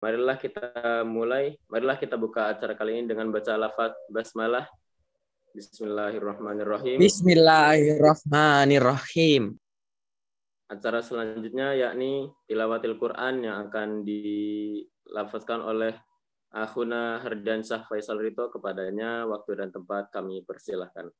[0.00, 4.68] marilah kita mulai, marilah kita buka acara kali ini dengan baca lafaz basmalah.
[5.56, 7.00] Bismillahirrahmanirrahim.
[7.00, 9.56] Bismillahirrahmanirrahim.
[10.68, 15.96] Acara selanjutnya yakni tilawatil Quran yang akan dilafazkan oleh
[16.52, 21.10] Akhuna Herdansyah Faisal Rito kepadanya waktu dan tempat kami persilahkan.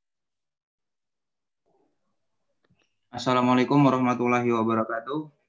[3.12, 5.45] Assalamualaikum warahmatullahi wabarakatuh.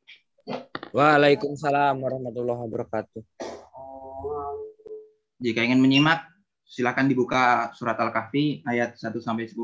[0.95, 3.19] Waalaikumsalam warahmatullahi wabarakatuh.
[5.43, 6.23] Jika ingin menyimak,
[6.63, 9.59] silakan dibuka surat Al-Kahfi ayat 1 sampai 10.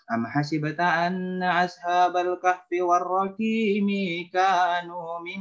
[0.14, 3.88] أم حسبت أن أصحاب الكهف والرقيم
[4.32, 5.40] كانوا من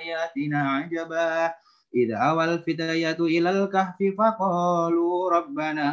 [0.00, 1.54] آياتنا عجبا
[1.94, 5.86] إذ أوى الفتية إلى الكهف فقالوا ربنا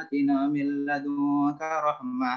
[0.00, 2.32] آتنا من لدنك رحمة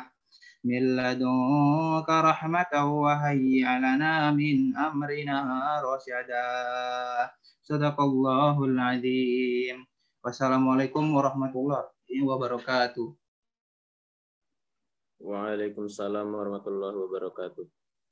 [0.64, 5.38] من لدنك رحمة وهيئ لنا من أمرنا
[5.82, 6.48] رشدا
[7.64, 9.78] صدق الله العظيم
[10.24, 13.12] Wassalamualaikum warahmatullahi wabarakatuh.
[15.19, 17.65] Waalaikumsalam warahmatullahi wabarakatuh.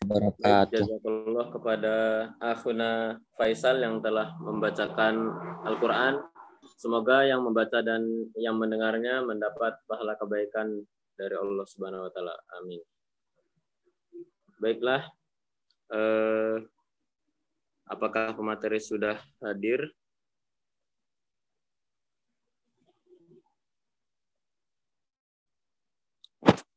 [0.06, 0.74] Wabarakatuh.
[0.74, 1.94] Jazakallah kepada
[2.42, 5.14] Akhuna Faisal yang telah membacakan
[5.62, 6.18] Al-Quran.
[6.82, 8.02] Semoga yang membaca dan
[8.34, 10.82] yang mendengarnya mendapat pahala kebaikan
[11.14, 12.34] dari Allah Subhanahu wa taala.
[12.58, 12.82] Amin.
[14.58, 15.06] Baiklah.
[15.94, 16.56] Eh,
[17.86, 19.14] apakah pemateri sudah
[19.46, 19.94] hadir?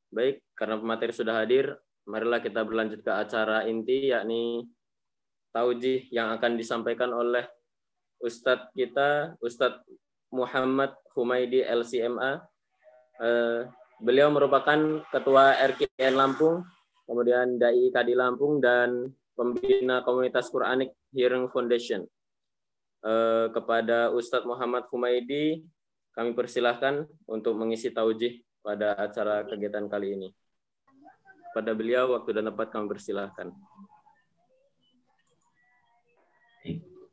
[0.10, 1.78] Baik, karena pemateri sudah hadir,
[2.10, 4.66] marilah kita berlanjut ke acara inti, yakni
[5.54, 7.46] taujih yang akan disampaikan oleh
[8.18, 9.86] Ustadz kita, Ustadz
[10.34, 12.42] Muhammad Humaidi LCMA.
[13.22, 13.70] Eh,
[14.02, 16.66] beliau merupakan Ketua RKN Lampung,
[17.06, 22.02] kemudian DAI Kadi Lampung, dan pembina komunitas Quranik Hearing Foundation.
[23.06, 25.62] Eh, kepada Ustadz Muhammad Humaidi,
[26.18, 30.30] kami persilahkan untuk mengisi taujih pada acara kegiatan kali ini.
[31.56, 33.50] Pada beliau, waktu dan tempat kami persilahkan.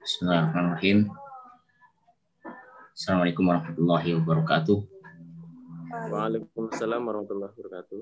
[0.07, 1.11] Bismillahirrahmanirrahim.
[2.95, 4.79] Assalamualaikum warahmatullahi wabarakatuh.
[6.12, 8.01] Waalaikumsalam warahmatullahi wabarakatuh.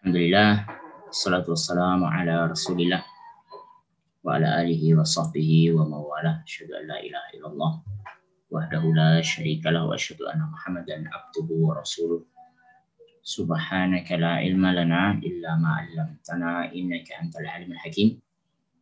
[0.00, 0.64] Alhamdulillah,
[1.10, 3.02] salatu wassalamu ala rasulillah
[4.22, 6.40] wa ala alihi wa sahbihi wa mawala.
[6.46, 7.72] Asyhadu an la ilaha illallah
[8.50, 12.24] وحده لا شريك له وأشهد أن محمدا عبده ورسوله.
[13.22, 18.20] سبحانك لا علم لنا إلا ما علمتنا إنك أنت العلم الحكيم.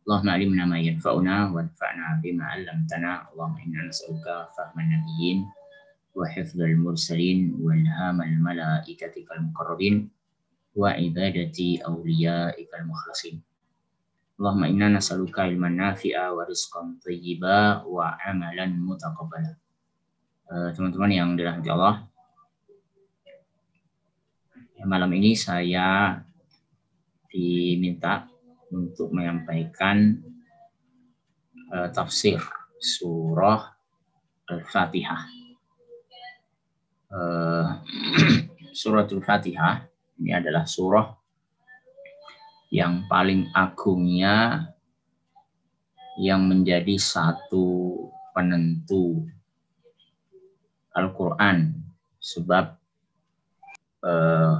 [0.07, 3.11] اللهم علمنا ما ينفعنا وانفعنا بما علمتنا.
[3.33, 5.37] اللهم إنا نسألك فهم النبيين
[6.15, 9.95] وحفظ المرسلين وإلهام الملائكة المقربين
[10.75, 13.46] وعبادة أوليائك المخلصين.
[14.37, 19.57] Allahumma inna nas'aluka ilman nafi'a wa rizqan thayyiba wa amalan mutaqabbala.
[20.45, 22.05] Uh, teman-teman yang dirahmati Allah,
[24.77, 26.21] ya, malam ini saya
[27.33, 28.29] diminta
[28.69, 30.21] untuk menyampaikan
[31.73, 32.37] uh, tafsir
[32.77, 33.73] surah
[34.53, 35.21] Al-Fatihah.
[37.09, 37.67] Uh,
[38.85, 39.81] Suratul Fatihah
[40.21, 41.09] ini adalah surah
[42.67, 44.67] yang paling agungnya
[46.17, 47.95] yang menjadi satu
[48.35, 49.23] penentu
[50.97, 51.77] Al-Quran.
[52.17, 52.65] Sebab
[54.03, 54.55] eh,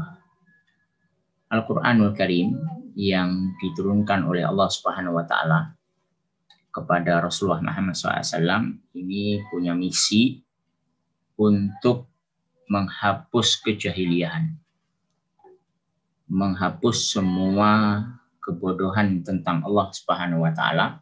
[1.48, 2.54] Al-Qur'anul Karim
[2.98, 5.78] yang diturunkan oleh Allah Subhanahu wa taala
[6.74, 10.42] kepada Rasulullah Muhammad SAW ini punya misi
[11.38, 12.10] untuk
[12.70, 14.54] menghapus kejahiliahan,
[16.28, 18.04] menghapus semua
[18.44, 21.00] kebodohan tentang Allah Subhanahu wa taala,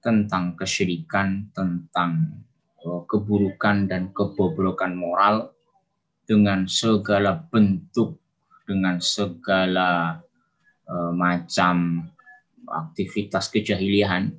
[0.00, 2.44] tentang kesyirikan, tentang
[2.84, 5.52] oh, keburukan dan kebobrokan moral
[6.24, 8.20] dengan segala bentuk,
[8.64, 10.20] dengan segala
[10.86, 12.06] uh, macam
[12.70, 14.30] aktivitas kejahiliahan.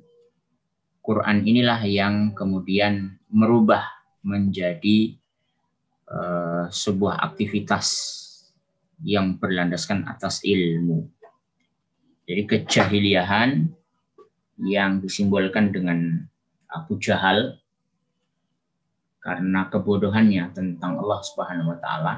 [1.02, 3.82] Quran inilah yang kemudian merubah
[4.22, 5.18] menjadi
[6.06, 8.21] uh, sebuah aktivitas
[9.02, 11.10] yang berlandaskan atas ilmu.
[12.26, 13.50] Jadi kejahiliahan
[14.62, 16.22] yang disimbolkan dengan
[16.70, 17.58] Abu Jahal
[19.22, 22.14] karena kebodohannya tentang Allah Subhanahu wa taala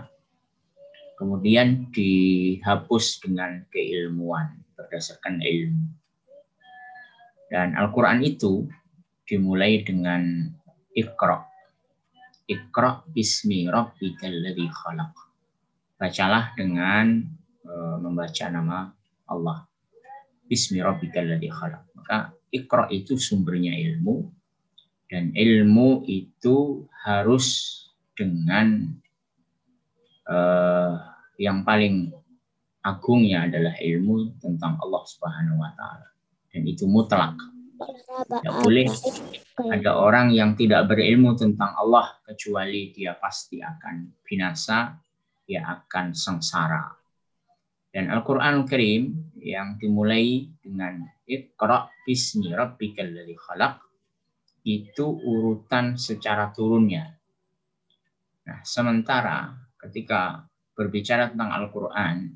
[1.17, 5.85] kemudian dihapus dengan keilmuan berdasarkan ilmu.
[7.49, 8.67] Dan Al-Qur'an itu
[9.25, 10.53] dimulai dengan
[10.93, 11.55] Iqra
[12.45, 15.24] Iqra bismi rabbikal ladzi khalaq.
[16.05, 17.25] Bacalah dengan
[17.65, 18.93] uh, membaca nama
[19.25, 19.65] Allah.
[20.45, 20.85] Bismi.
[20.85, 24.29] Maka Iqra itu sumbernya ilmu
[25.09, 27.73] dan ilmu itu harus
[28.13, 28.85] dengan
[30.29, 30.93] uh,
[31.41, 32.13] yang paling
[32.85, 36.09] agungnya adalah ilmu tentang Allah Subhanahu wa taala.
[36.53, 37.33] Dan itu mutlak
[38.29, 38.87] tidak boleh
[39.73, 44.95] ada orang yang tidak berilmu tentang Allah kecuali dia pasti akan binasa,
[45.45, 46.93] dia akan sengsara.
[47.95, 53.75] Dan Al-Quran Karim yang dimulai dengan Iqra bismi rabbikal ladzi khalaq
[54.67, 57.15] itu urutan secara turunnya.
[58.45, 60.43] Nah, sementara ketika
[60.75, 62.35] berbicara tentang Al-Quran,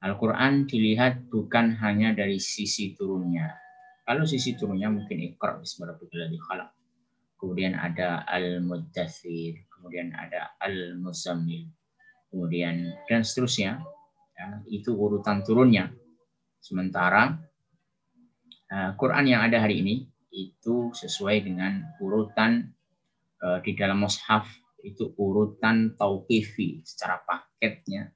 [0.00, 3.50] Al-Quran dilihat bukan hanya dari sisi turunnya,
[4.06, 6.70] kalau sisi turunnya mungkin Iqra bismillahirrahmanirrahim khalaq.
[7.40, 11.72] Kemudian ada Al-Muddathir, kemudian ada Al-Muzammil,
[12.30, 13.82] kemudian dan seterusnya.
[14.38, 15.92] Ya, itu urutan turunnya.
[16.64, 17.36] Sementara
[18.72, 22.72] uh, Quran yang ada hari ini itu sesuai dengan urutan
[23.44, 24.48] uh, di dalam mushaf
[24.80, 28.08] itu urutan tauqifi secara paketnya,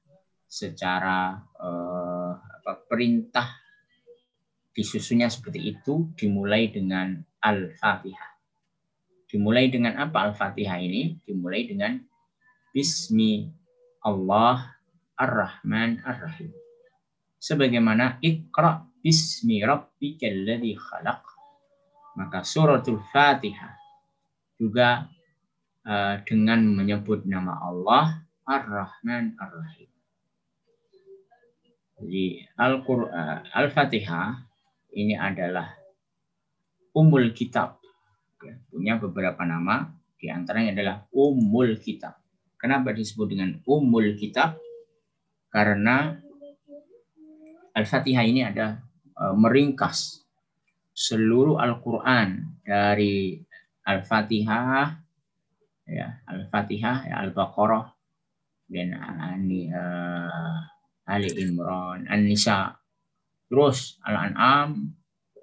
[0.48, 3.60] secara uh, apa, perintah
[4.72, 8.32] disusunnya seperti itu dimulai dengan Al-Fatihah.
[9.28, 11.20] Dimulai dengan apa Al-Fatihah ini?
[11.22, 12.00] Dimulai dengan
[12.74, 13.63] Bismi
[14.04, 14.76] Allah
[15.16, 16.52] Ar-Rahman Ar-Rahim.
[17.40, 21.24] Sebagaimana Iqra Bismi Rabbikal ladzi khalaq.
[22.20, 23.74] Maka suratul Fatihah
[24.60, 25.08] juga
[25.84, 29.90] uh, dengan menyebut nama Allah Ar-Rahman Ar-Rahim.
[32.00, 34.40] Jadi Al-Qur'an Al-Fatihah
[34.94, 35.74] ini adalah
[36.94, 37.82] Umul Kitab.
[38.68, 39.88] punya beberapa nama,
[40.20, 42.23] di antaranya adalah Umul Kitab.
[42.64, 44.56] Kenapa disebut dengan Umul Kitab?
[45.52, 46.16] Karena
[47.76, 48.80] Al-Fatihah ini ada
[49.12, 50.24] e, meringkas
[50.96, 53.36] seluruh Al-Quran dari
[53.84, 54.96] Al-Fatihah,
[55.84, 57.84] ya, Al-Fatihah, ya, Al-Baqarah,
[58.72, 60.56] dan uh,
[61.04, 62.72] Ali Imran, An-Nisa,
[63.52, 64.88] terus Al-An'am,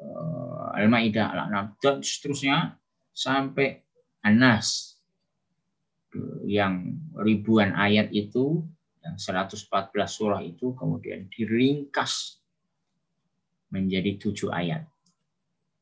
[0.01, 2.81] uh, Al-Maidah, Al-An'am, dan seterusnya
[3.13, 3.77] sampai
[4.25, 4.90] An-Nas
[6.45, 8.63] yang ribuan ayat itu,
[9.01, 12.41] yang 114 surah itu kemudian diringkas
[13.71, 14.85] menjadi tujuh ayat.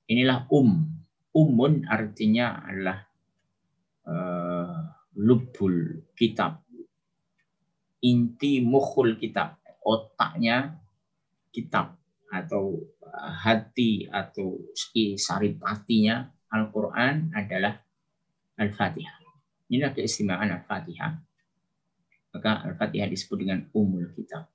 [0.10, 0.98] Inilah um.
[1.30, 3.06] Umun artinya adalah
[4.10, 4.82] uh,
[5.22, 6.66] lubul kitab.
[8.02, 9.62] Inti mukhul kitab.
[9.86, 10.74] Otaknya
[11.54, 12.02] kitab
[12.34, 12.82] atau
[13.14, 14.58] hati atau
[15.18, 17.78] saripatinya Al-Quran adalah
[18.58, 19.19] Al-Fatihah.
[19.70, 21.22] Inilah keistimewaan Al-Fatihah.
[22.34, 24.50] Maka Al-Fatihah disebut dengan umul kitab.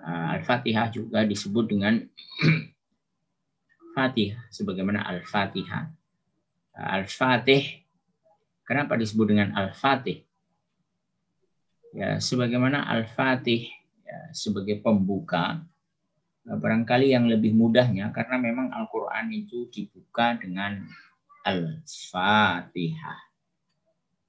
[0.00, 2.00] Uh, Al-Fatihah juga disebut dengan
[3.96, 5.92] Fatihah sebagaimana Al-Fatihah.
[6.72, 7.84] Uh, Al-Fatih
[8.64, 10.24] kenapa disebut dengan Al-Fatih?
[11.92, 13.68] Ya, sebagaimana Al-Fatih
[14.06, 15.60] ya, sebagai pembuka
[16.50, 20.82] Nah, barangkali yang lebih mudahnya karena memang Al-Quran itu dibuka dengan
[21.44, 23.29] Al-Fatihah.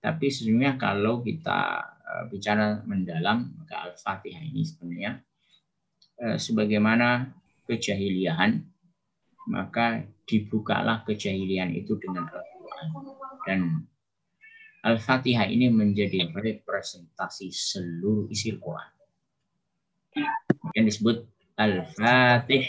[0.01, 5.21] Tapi sesungguhnya kalau kita eh, bicara mendalam, maka Al-Fatihah ini sebenarnya
[6.25, 7.29] eh, sebagaimana
[7.69, 8.57] kejahiliahan,
[9.53, 12.87] maka dibukalah kejahilian itu dengan Al-Quran.
[13.45, 13.61] Dan
[14.81, 18.89] Al-Fatihah ini menjadi representasi seluruh isi Al-Quran
[20.73, 21.21] yang disebut
[21.61, 22.65] Al-Fatih.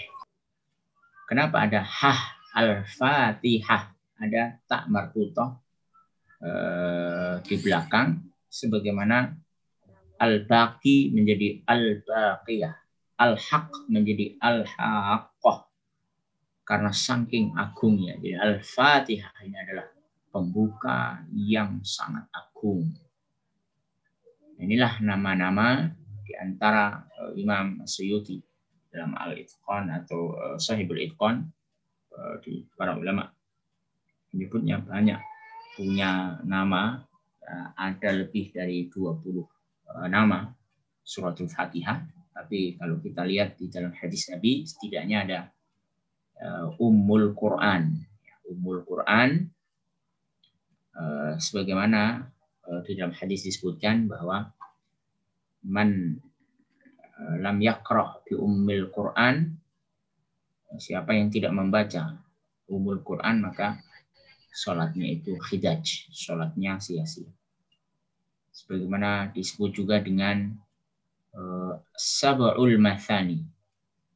[1.25, 2.21] Kenapa ada hah
[2.53, 3.97] Al-Fatihah?
[4.21, 5.62] Ada tak marbutoh
[6.43, 8.19] eh, di belakang
[8.51, 9.31] sebagaimana
[10.19, 12.75] Al-Baqi menjadi Al-Baqiyah.
[13.23, 15.59] Al-Haq menjadi Al-Haqqah.
[16.63, 18.19] Karena saking agungnya.
[18.19, 19.87] Jadi Al-Fatihah ini adalah
[20.31, 22.87] pembuka yang sangat agung.
[24.63, 25.91] Inilah nama-nama
[26.23, 28.39] di antara uh, Imam Suyuti
[28.95, 31.47] dalam Al-Itqan atau uh, Sahibul Itqan
[32.45, 33.25] di para ulama
[34.37, 35.32] menyebutnya banyak
[35.73, 37.01] punya nama
[37.41, 40.53] uh, ada lebih dari 20 uh, nama
[41.01, 42.05] suratul Fatihah.
[42.33, 45.41] Tapi kalau kita lihat di dalam hadis Nabi setidaknya ada
[46.41, 47.97] uh, Ummul Quran.
[48.49, 49.49] Ummul Quran
[50.97, 52.29] uh, sebagaimana
[52.87, 54.47] di dalam hadis disebutkan bahwa
[55.67, 56.15] man
[57.43, 59.51] lam yakrah bi ummil Quran
[60.79, 62.23] siapa yang tidak membaca
[62.71, 63.83] umul Quran maka
[64.53, 67.29] sholatnya itu khidaj, sholatnya sia-sia.
[68.53, 70.53] Sebagaimana disebut juga dengan
[71.33, 73.41] uh, sab'ul mathani.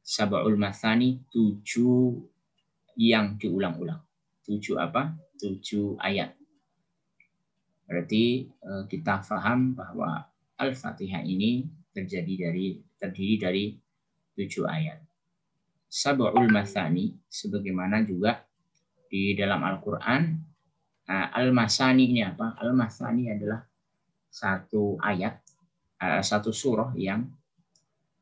[0.05, 2.21] Sab'ul mathani tujuh
[3.01, 3.99] yang diulang-ulang.
[4.45, 5.17] Tujuh apa?
[5.41, 6.37] Tujuh ayat.
[7.89, 10.21] Berarti uh, kita paham bahwa
[10.57, 13.63] Al-Fatihah ini terjadi dari terdiri dari
[14.37, 15.01] tujuh ayat.
[15.87, 18.46] Sab'ul Mathani, sebagaimana juga
[19.07, 20.21] di dalam Al-Quran,
[21.07, 22.59] nah, Al-Masani ini apa?
[22.59, 23.63] Al-Masani adalah
[24.27, 25.41] satu ayat,
[26.03, 27.25] eh, satu surah yang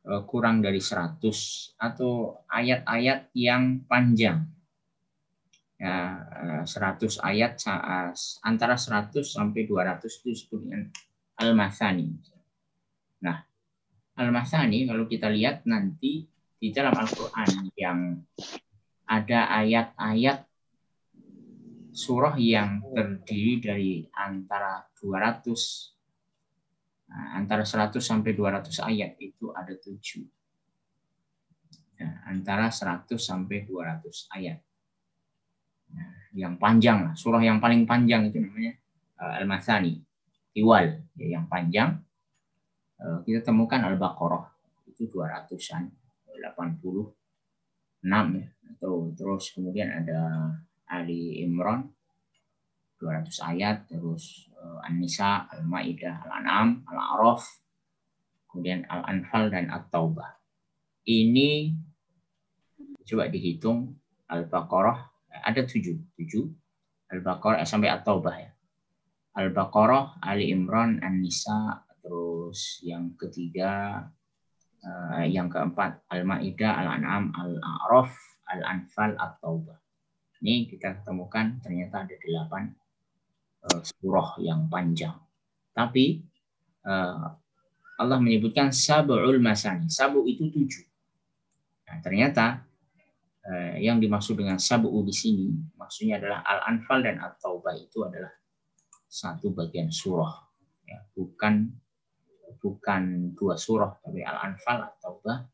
[0.06, 4.46] eh, kurang dari 100 atau ayat-ayat yang panjang.
[5.76, 6.24] Ya,
[6.64, 7.60] 100 eh, ayat
[8.48, 10.62] antara 100 sampai 200 itu disebut
[11.42, 12.16] Al-Masani.
[13.28, 13.44] Nah,
[14.16, 16.24] Al-Masani kalau kita lihat nanti
[16.56, 18.00] di dalam Al-Quran yang
[19.06, 20.45] ada ayat-ayat
[21.96, 25.48] surah yang terdiri dari antara 200
[27.08, 30.28] nah, antara 100 sampai 200 ayat itu ada tujuh.
[31.96, 34.60] Nah, antara 100 sampai 200 ayat.
[35.96, 38.76] Nah, yang panjang lah, surah yang paling panjang itu namanya
[39.24, 39.96] uh, Al-Masani
[40.56, 42.00] iwal ya, yang panjang
[43.00, 44.48] eh, kita temukan Al-Baqarah
[44.88, 45.92] itu 200-an
[46.32, 47.12] 86
[48.40, 50.20] ya atau terus kemudian ada
[50.90, 51.90] Ali Imran
[53.02, 57.44] 200 ayat terus eh, An-Nisa, Al-Maidah, Al-An'am, Al-A'raf
[58.50, 60.32] kemudian Al-Anfal dan At-Taubah.
[61.06, 61.76] Ini
[63.06, 63.94] coba dihitung
[64.32, 66.46] Al-Baqarah ada tujuh, tujuh
[67.12, 68.52] Al-Baqarah sampai At-Taubah ya.
[69.36, 74.00] Al-Baqarah, Ali Imran, An-Nisa, terus yang ketiga,
[74.80, 78.16] uh, yang keempat Al-Maidah, Al-An'am, Al-A'raf,
[78.48, 79.85] Al-Anfal, At-Taubah.
[80.46, 82.70] Ini kita temukan ternyata ada delapan
[83.66, 85.18] uh, surah yang panjang.
[85.74, 86.22] Tapi
[86.86, 87.34] uh,
[87.98, 89.90] Allah menyebutkan sab'ul masani.
[89.90, 90.86] Sabu itu tujuh.
[91.90, 92.62] Nah, ternyata
[93.50, 98.34] uh, yang dimaksud dengan sabu di sini maksudnya adalah Al-Anfal dan At-Taubah itu adalah
[99.10, 100.34] satu bagian surah
[100.86, 101.74] ya, bukan
[102.62, 105.46] bukan dua surah tapi Al-Anfal atau bah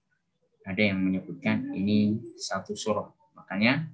[0.68, 3.92] ada yang menyebutkan ini satu surah makanya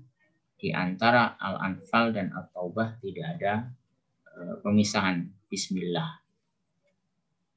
[0.57, 3.53] di antara Al-Anfal dan At-Taubah tidak ada
[4.33, 5.23] uh, pemisahan.
[5.47, 6.09] Bismillah.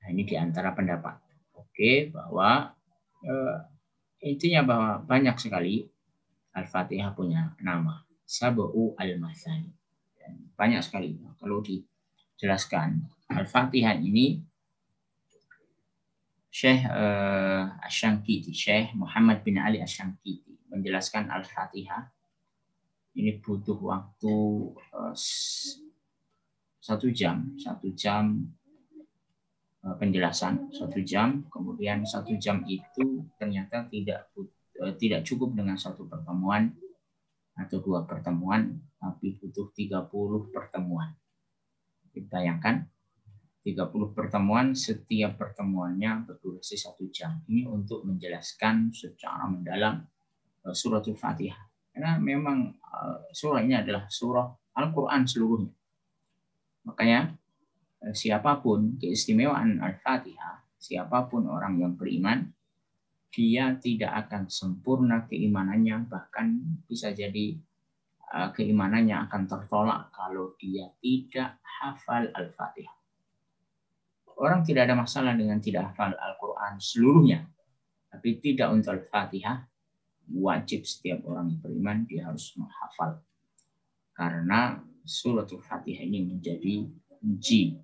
[0.00, 1.16] Nah, ini di antara pendapat.
[1.56, 2.70] Oke bahwa
[3.24, 3.56] uh,
[4.20, 5.88] intinya bahwa banyak sekali
[6.54, 8.04] Al-Fatihah punya nama.
[8.28, 9.80] Sabu Al-Masani
[10.60, 11.16] banyak sekali.
[11.40, 11.80] Kalau di
[12.36, 13.00] jelaskan
[13.32, 14.44] Al-Fatihah ini
[16.50, 22.10] Syekh uh, Asyankiti, Syekh Muhammad bin Ali Asyankiti menjelaskan Al-Fatihah
[23.18, 24.34] ini butuh waktu
[24.94, 25.14] uh,
[26.80, 28.46] satu jam, satu jam
[29.82, 36.06] uh, penjelasan, satu jam, kemudian satu jam itu ternyata tidak uh, tidak cukup dengan satu
[36.06, 36.70] pertemuan
[37.60, 41.12] atau dua pertemuan, tapi butuh 30 pertemuan.
[42.10, 42.88] Bayangkan
[43.60, 47.44] 30 pertemuan, setiap pertemuannya berdurasi satu jam.
[47.44, 50.00] Ini untuk menjelaskan secara mendalam
[50.64, 51.69] eh, suratul Fatihah.
[51.90, 54.46] Karena memang eh, surah ini adalah surah
[54.78, 55.72] Al-Quran seluruhnya.
[56.86, 57.20] Makanya
[58.06, 62.48] eh, siapa pun keistimewaan Al-Fatihah, siapa pun orang yang beriman,
[63.30, 67.54] dia tidak akan sempurna keimanannya, bahkan bisa jadi
[68.30, 72.94] keimanannya akan tertolak kalau dia tidak hafal Al-Fatihah.
[74.40, 77.44] Orang tidak ada masalah dengan tidak hafal Al-Quran seluruhnya.
[78.10, 79.69] Tapi tidak untuk Al-Fatihah,
[80.34, 83.18] wajib setiap orang beriman dia harus menghafal.
[84.14, 87.74] Karena suratul Fatihah ini menjadi kunci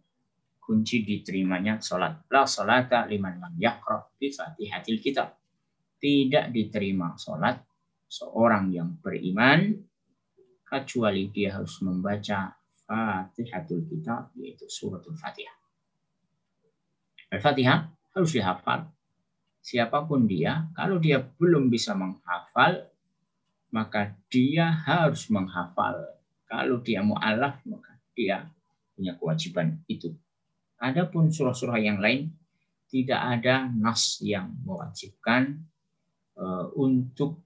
[0.66, 2.26] kunci diterimanya sholat.
[2.26, 5.38] La sholata liman lam yakra bi fatihatil kitab.
[5.96, 7.62] Tidak diterima sholat
[8.10, 9.78] seorang yang beriman
[10.66, 12.50] kecuali dia harus membaca
[12.86, 15.54] Fatihatul Kitab yaitu suratul Fatihah.
[17.30, 18.86] Al-Fatihah harus dihafal.
[19.66, 22.86] Siapa pun dia, kalau dia belum bisa menghafal,
[23.74, 26.22] maka dia harus menghafal.
[26.46, 28.46] Kalau dia mu'alaf, maka dia
[28.94, 30.14] punya kewajiban itu.
[30.78, 32.30] Adapun surah-surah yang lain,
[32.86, 35.58] tidak ada nas yang mewajibkan
[36.38, 37.42] uh, untuk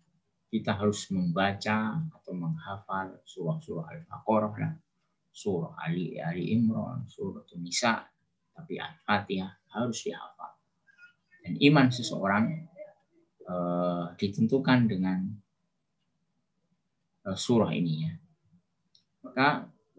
[0.52, 4.76] kita harus membaca atau menghafal surah-surah Al-Baqarah,
[5.32, 8.04] surah Ali, Ali Imran, surah Nisa,
[8.52, 10.59] tapi Al-Fatihah harus dihafal.
[11.40, 12.44] Dan iman seseorang
[13.48, 15.18] uh, ditentukan dengan
[17.26, 18.12] uh, surah ini ya.
[19.24, 19.48] Maka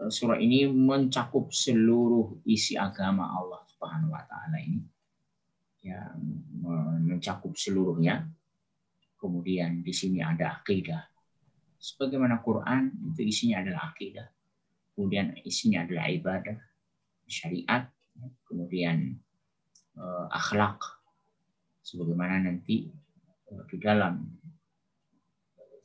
[0.02, 4.82] uh, surah ini mencakup seluruh isi agama Allah Subhanahu wa taala ini.
[5.82, 6.14] Ya,
[7.02, 8.30] mencakup seluruhnya.
[9.18, 11.02] Kemudian di sini ada akidah.
[11.82, 14.30] Sebagaimana Quran itu isinya adalah akidah.
[14.94, 16.58] Kemudian isinya adalah ibadah,
[17.26, 17.90] syariat,
[18.46, 19.18] kemudian
[19.98, 21.01] uh, akhlak
[21.82, 22.90] sebagaimana nanti
[23.52, 24.22] uh, di dalam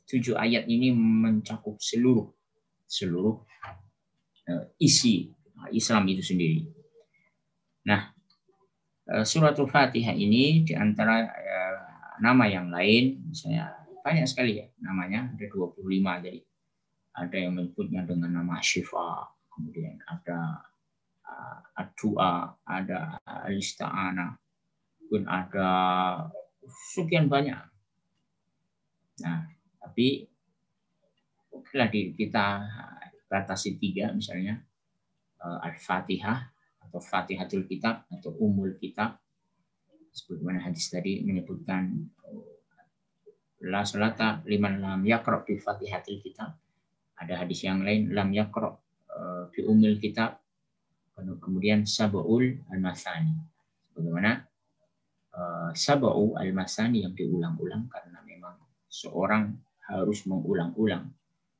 [0.07, 2.31] tujuh ayat ini mencakup seluruh
[2.87, 3.35] seluruh
[4.47, 5.33] uh, isi
[5.73, 6.69] Islam itu sendiri.
[7.89, 8.13] Nah,
[9.25, 11.25] suratul Fatihah ini di antara
[12.21, 13.73] nama yang lain, misalnya
[14.05, 15.81] banyak sekali ya namanya, ada 25
[16.21, 16.41] jadi
[17.17, 20.61] ada yang menyebutnya dengan nama Syifa, kemudian ada
[21.77, 24.33] Adua, ada Alista'ana,
[25.07, 25.69] pun ada
[26.67, 27.57] sekian banyak.
[29.23, 29.49] Nah,
[29.81, 30.27] tapi
[31.49, 32.45] okelah kita
[33.27, 34.61] batasi tiga misalnya
[35.41, 36.39] eh, Al-Fatihah
[36.87, 39.19] atau Fatihatul Kitab atau Umul Kitab
[40.13, 41.91] sebagaimana hadis tadi menyebutkan
[43.67, 46.53] la salata liman lam yaqra bi Fatihatil Kitab.
[47.17, 48.69] Ada hadis yang lain lam yaqra
[49.09, 50.47] eh, bi Umul Kitab
[51.17, 53.33] kemudian sab'ul al-masani.
[53.97, 54.56] Bagaimana uh,
[55.73, 58.57] sab'u al-masani yang diulang-ulang karena memang
[58.89, 59.53] seorang
[59.87, 61.13] harus mengulang-ulang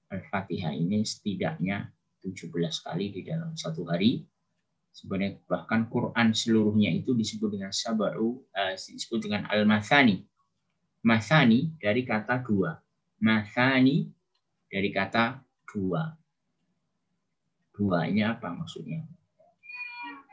[0.08, 1.92] Al-Fatihah ini setidaknya
[2.24, 2.48] 17
[2.88, 4.24] kali di dalam satu hari.
[4.96, 10.24] Sebenarnya bahkan Quran seluruhnya itu disebut dengan sab'u uh, disebut dengan al-masani.
[11.04, 12.80] Masani dari kata dua.
[13.22, 14.10] Masani
[14.72, 16.18] dari kata dua.
[17.76, 19.06] Dua ini apa maksudnya?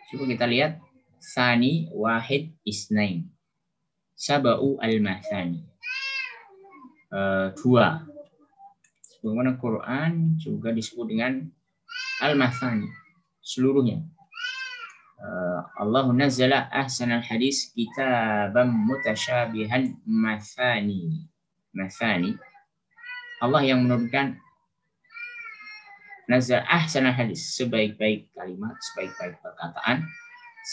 [0.08, 0.80] Coba kita lihat.
[1.20, 3.33] Sani wahid isnain.
[4.14, 5.62] Sabau al-masani.
[7.10, 8.02] Uh, dua.
[9.02, 11.44] Sebagaimana Quran juga disebut dengan
[12.22, 12.90] al-masani.
[13.42, 14.02] Seluruhnya.
[15.18, 21.26] Uh, Allah nazzala ahsanal hadis kitaban mutasyabihan masani.
[21.74, 22.38] Masani.
[23.42, 24.40] Allah yang menurunkan
[26.24, 30.08] nazar ahsan hadis sebaik-baik kalimat sebaik-baik perkataan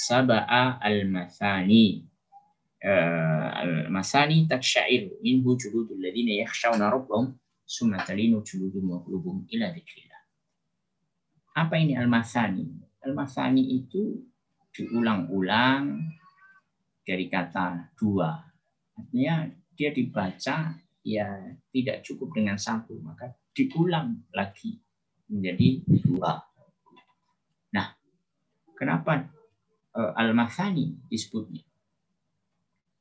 [0.08, 2.08] saba'a al-mathani
[2.82, 10.22] al-masani taksyair minhu juludul ladina yakhshawna rabbahum summa talinu juludum wa qulubum ila dzikrillah
[11.58, 12.66] apa ini al-masani
[13.06, 14.26] al-masani itu
[14.74, 16.02] diulang-ulang
[17.06, 18.42] dari kata dua
[18.98, 19.46] artinya
[19.78, 20.74] dia dibaca
[21.06, 21.28] ya
[21.70, 24.80] tidak cukup dengan satu maka diulang lagi
[25.32, 25.70] menjadi
[26.04, 26.44] dua.
[27.72, 27.88] Nah,
[28.76, 29.32] kenapa
[29.96, 31.64] uh, al-mathani disebutnya?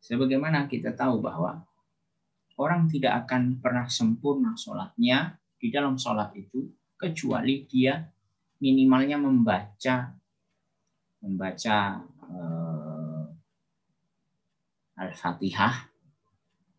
[0.00, 1.60] Sebagaimana kita tahu bahwa
[2.56, 8.00] orang tidak akan pernah sempurna sholatnya di dalam sholat itu kecuali dia
[8.60, 10.12] minimalnya membaca
[11.20, 11.76] membaca
[12.28, 13.24] uh,
[14.96, 15.88] al-fatihah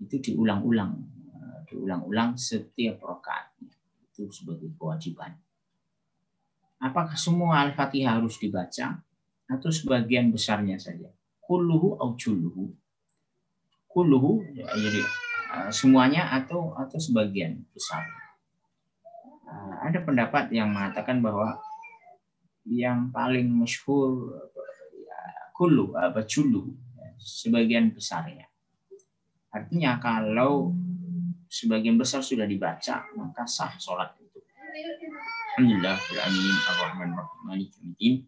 [0.01, 0.93] itu diulang-ulang
[1.33, 3.73] uh, diulang-ulang setiap rakaatnya
[4.11, 5.33] itu sebagai kewajiban.
[6.81, 9.05] Apakah semua Al-Fatihah harus dibaca
[9.45, 11.13] atau sebagian besarnya saja?
[11.37, 12.17] Kulluhu au.
[13.91, 15.01] Kulluhu ya, jadi
[15.51, 18.07] uh, semuanya atau atau sebagian besar.
[19.43, 21.59] Uh, ada pendapat yang mengatakan bahwa
[22.63, 24.31] yang paling masyhur
[24.95, 25.19] ya,
[25.51, 28.47] kullu apa jullu ya, sebagian besarnya.
[29.51, 30.71] Artinya kalau
[31.51, 34.39] sebagian besar sudah dibaca, maka sah sholat itu.
[35.59, 37.09] Alhamdulillah, alamin, ar-Rahman,
[37.59, 38.23] Yawmiddin.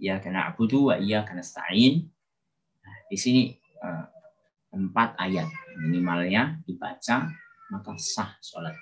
[0.00, 2.08] Ya karena abudu wa iya karena stain.
[2.80, 3.52] Nah, di sini
[3.84, 4.08] uh,
[4.70, 5.46] empat ayat
[5.82, 7.30] minimalnya dibaca
[7.70, 8.74] maka sah sholat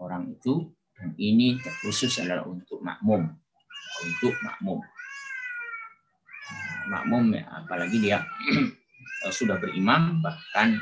[0.00, 0.68] orang itu
[0.98, 3.28] dan ini terkhusus adalah untuk makmum
[4.04, 4.78] untuk makmum
[6.88, 8.24] makmum ya apalagi dia
[9.38, 10.80] sudah berimam bahkan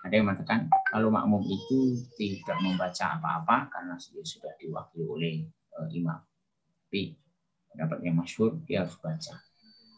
[0.00, 5.34] ada yang mengatakan kalau makmum itu tidak membaca apa-apa karena dia sudah diwakili oleh
[5.76, 6.16] uh, imam.
[6.88, 7.12] Tapi
[7.68, 9.34] pendapat yang masyhur dia harus baca.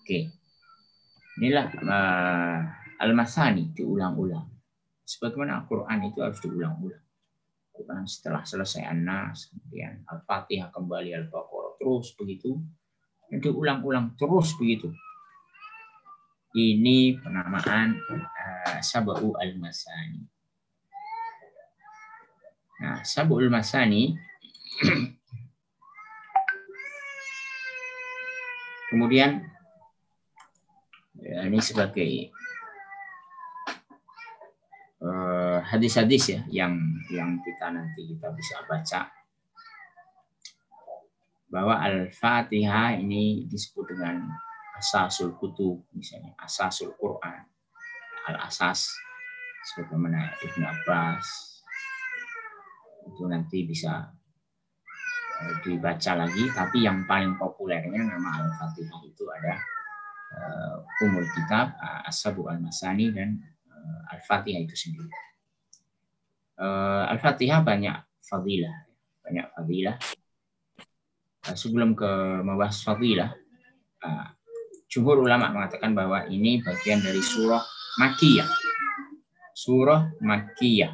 [0.02, 0.34] Oke.
[1.38, 2.60] Inilah uh,
[3.02, 4.46] al-masani diulang-ulang.
[5.02, 7.02] Sebagaimana Al-Qur'an itu harus diulang-ulang.
[7.72, 12.62] Quran setelah selesai An-Nas, kemudian Al-Fatihah kembali Al-Baqarah terus begitu.
[13.26, 14.92] Dan diulang-ulang terus begitu
[16.52, 20.20] ini penamaan uh, Sab'u al-Masani.
[22.82, 24.10] Nah, Sab'ul Masani
[28.90, 29.46] kemudian
[31.14, 32.34] ya, ini sebagai
[34.98, 36.74] eh, hadis-hadis ya yang
[37.08, 39.08] yang kita nanti kita bisa baca.
[41.52, 44.24] Bahwa Al-Fatihah ini disebut dengan
[44.76, 47.44] asasul kutub misalnya asasul Quran.
[48.30, 48.86] Al asas
[49.72, 51.26] sebagaimana Ibnu Abbas.
[53.02, 54.10] Itu nanti bisa
[55.42, 56.44] eh, dibaca lagi.
[56.54, 59.54] Tapi yang paling populernya nama al-fatihah itu ada
[61.02, 61.74] uh, kitab
[62.06, 65.10] asabu al-masani dan uh, al-fatihah itu sendiri
[66.58, 68.74] uh, al-fatihah banyak fadilah
[69.22, 69.96] banyak fadilah
[71.48, 72.10] uh, sebelum ke
[72.44, 73.30] membahas fadilah
[74.04, 74.28] uh,
[74.92, 77.64] Jumhur ulama mengatakan bahwa ini bagian dari surah
[77.96, 78.44] Makiyah.
[79.56, 80.92] Surah Makiyah.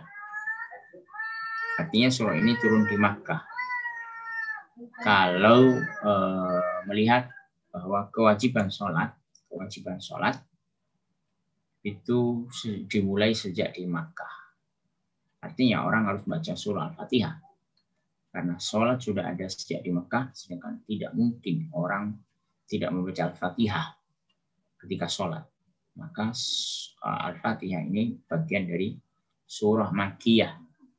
[1.82, 3.42] Artinya surah ini turun di Makkah.
[5.02, 6.12] Kalau e,
[6.86, 7.26] melihat
[7.74, 9.18] bahwa kewajiban sholat,
[9.50, 10.38] kewajiban sholat
[11.82, 12.46] itu
[12.86, 14.37] dimulai sejak di Makkah.
[15.48, 17.34] Artinya orang harus baca surah Al-Fatihah.
[18.28, 22.12] Karena sholat sudah ada sejak di Mekah, sedangkan tidak mungkin orang
[22.68, 23.96] tidak membaca Al-Fatihah
[24.84, 25.48] ketika sholat.
[25.96, 26.36] Maka
[27.00, 28.92] uh, Al-Fatihah ini bagian dari
[29.48, 30.52] surah Makiyah.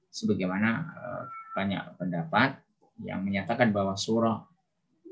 [0.09, 2.57] Sebagaimana uh, banyak pendapat
[3.05, 4.41] yang menyatakan bahwa surah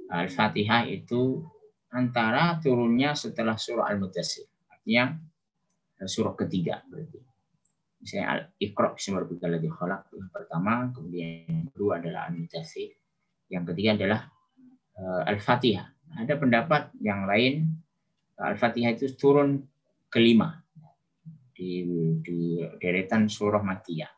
[0.10, 1.45] Al-Fatihah itu
[1.93, 4.50] antara turunnya setelah surah Al-Mudassir.
[4.73, 5.13] Artinya
[6.02, 7.27] uh, surah ketiga berarti.
[7.98, 12.94] Misalnya Al-Iqra bismi rabbikal ladzi khalaq yang pertama, kemudian yang kedua adalah Al-Mudassir,
[13.50, 14.22] yang ketiga adalah
[15.28, 15.88] Al-Fatihah.
[16.18, 17.68] Ada pendapat yang lain
[18.38, 19.66] Al-Fatihah itu turun
[20.14, 20.62] kelima
[21.58, 21.84] di,
[22.22, 24.14] di deretan surah Makiyah.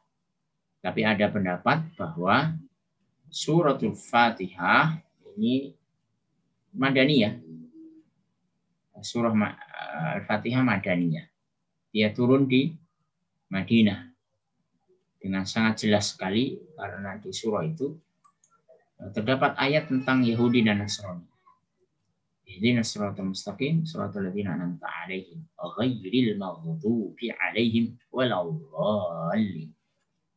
[0.80, 2.56] Tapi ada pendapat bahwa
[3.32, 5.00] suratul Fatihah
[5.36, 5.72] ini
[6.76, 7.39] Madaniyah.
[9.00, 9.32] Surah
[10.20, 11.26] Al-Fatihah Madaniyah.
[11.96, 12.76] Dia turun di
[13.50, 14.10] Madinah.
[15.20, 17.92] Dengan sangat jelas sekali karena di surah itu
[19.12, 21.28] terdapat ayat tentang Yahudi dan Nasrani.
[22.50, 29.70] Ihdina siratal mustaqim siratal ladzina an'amta 'alaihim ghairil maghdubi 'alaihim waladdallin.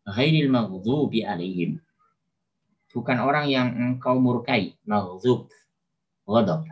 [0.04, 1.80] Ghairil maghdubi 'alaihim.
[2.92, 5.48] Bukan orang yang engkau murkai, maghdub,
[6.28, 6.68] ghadab.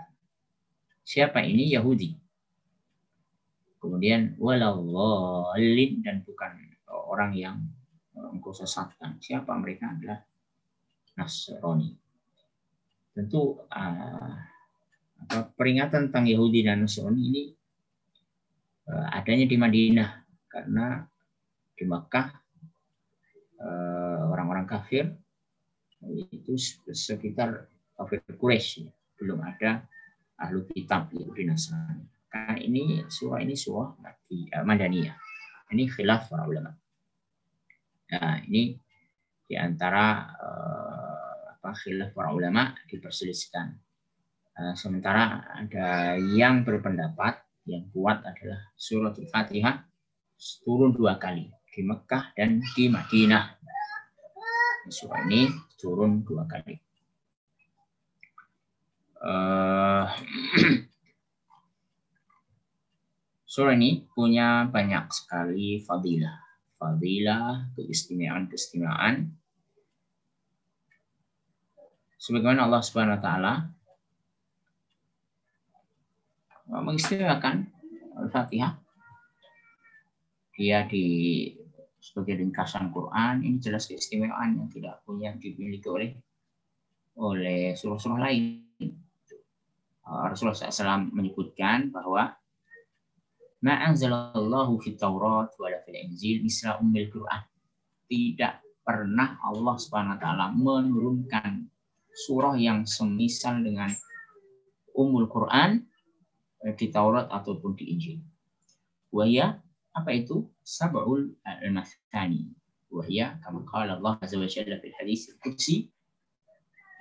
[1.01, 1.73] Siapa ini?
[1.73, 2.20] Yahudi.
[3.81, 6.53] Kemudian waladdallin dan bukan
[6.87, 7.57] orang yang
[8.15, 9.17] engkau sesatkan.
[9.17, 10.21] Siapa mereka adalah
[11.17, 11.97] Nasrani.
[13.17, 14.33] Tentu uh,
[15.57, 17.43] peringatan tentang Yahudi dan Nasrani ini
[18.93, 20.11] uh, adanya di Madinah
[20.47, 21.01] karena
[21.73, 22.29] di Makkah
[23.65, 25.09] uh, orang-orang kafir
[26.33, 26.57] itu
[26.89, 28.89] sekitar kafir Quraisy
[29.21, 29.85] belum ada
[30.41, 32.20] ahlu kitab Yahudi Nasrani.
[32.31, 35.17] Karena ini surah ini surah uh, Madaniyah.
[35.75, 36.71] Ini khilaf para ulama.
[38.11, 38.75] Nah, ini
[39.47, 43.91] di antara uh, apa khilaf para ulama diperselisihkan
[44.61, 49.89] Eh, sementara ada yang berpendapat yang kuat adalah surat Al-Fatihah
[50.61, 53.57] turun dua kali di Mekah dan di Madinah.
[54.93, 55.49] Surah ini
[55.81, 56.77] turun dua kali.
[59.21, 60.05] Uh,
[63.51, 66.39] surah ini punya banyak sekali fadilah.
[66.79, 69.27] Fadilah, keistimewaan-keistimewaan.
[72.15, 73.55] Sebagaimana Allah Subhanahu wa taala
[76.71, 77.67] mengistimewakan
[78.23, 78.79] Al-Fatihah.
[80.55, 81.07] Dia di
[81.99, 86.11] sebagai ringkasan Quran ini jelas keistimewaan yang tidak punya dimiliki oleh
[87.19, 88.63] oleh surah-surah lain.
[90.07, 92.40] Rasulullah SAW menyebutkan bahwa
[93.61, 97.45] Ma anzalallahu fit Taurat wala fil Injil misla ummil Qur'an.
[98.09, 101.69] Tidak pernah Allah Subhanahu wa taala menurunkan
[102.11, 103.93] surah yang semisal dengan
[104.91, 105.87] Ummul Quran
[106.67, 108.19] eh, di Taurat ataupun di Injil.
[109.15, 109.59] Wahya
[109.95, 110.47] apa itu?
[110.63, 112.51] Sab'ul al-mathani.
[112.91, 115.87] Wahya kama qala Allah azza wa jalla fil hadis al-qudsi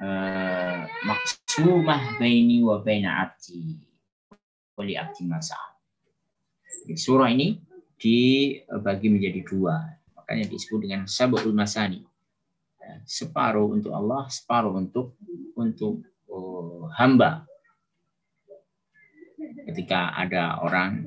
[0.05, 3.77] uh, maksumah baini wa baina abdi
[4.77, 5.57] wa li abdi masa.
[6.95, 7.59] Surah ini
[7.99, 9.75] dibagi menjadi dua.
[10.17, 12.05] Makanya disebut dengan sab'ul masani.
[13.05, 15.13] Separuh untuk Allah, separuh untuk
[15.53, 17.45] untuk oh, hamba
[19.69, 21.05] ketika ada orang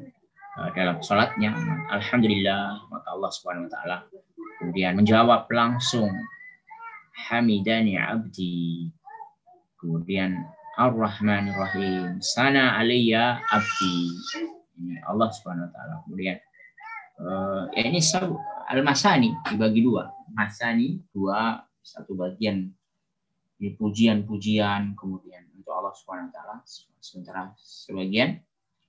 [0.54, 1.50] uh, dalam sholatnya,
[1.90, 3.96] alhamdulillah maka Allah subhanahu wa taala
[4.62, 6.08] kemudian menjawab langsung
[7.26, 8.88] hamidani abdi
[9.82, 10.46] kemudian
[10.78, 14.14] ar-rahmanir rahim sana alayya abdi
[15.06, 15.94] Allah subhanahu wa taala.
[16.06, 16.36] Kemudian
[17.20, 18.00] uh, ya ini
[18.68, 20.10] al-masani dibagi dua.
[20.32, 22.70] Masani dua satu bagian.
[23.62, 26.56] Ini pujian-pujian kemudian untuk Allah Subhanahu wa taala.
[26.98, 28.42] Sementara sebagian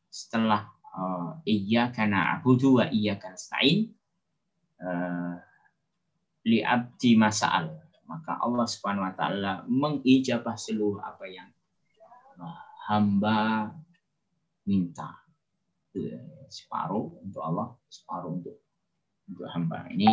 [0.09, 0.65] setelah
[0.97, 3.93] uh, iya karena abudu wa iya karena stain
[4.81, 5.37] uh,
[6.45, 7.73] li abdi masal
[8.05, 11.49] maka Allah Subhanahu wa taala mengijabah seluruh apa yang
[12.37, 13.73] uh, hamba
[14.69, 15.22] minta
[16.49, 18.57] separuh untuk Allah separuh untuk
[19.29, 20.09] untuk hamba ini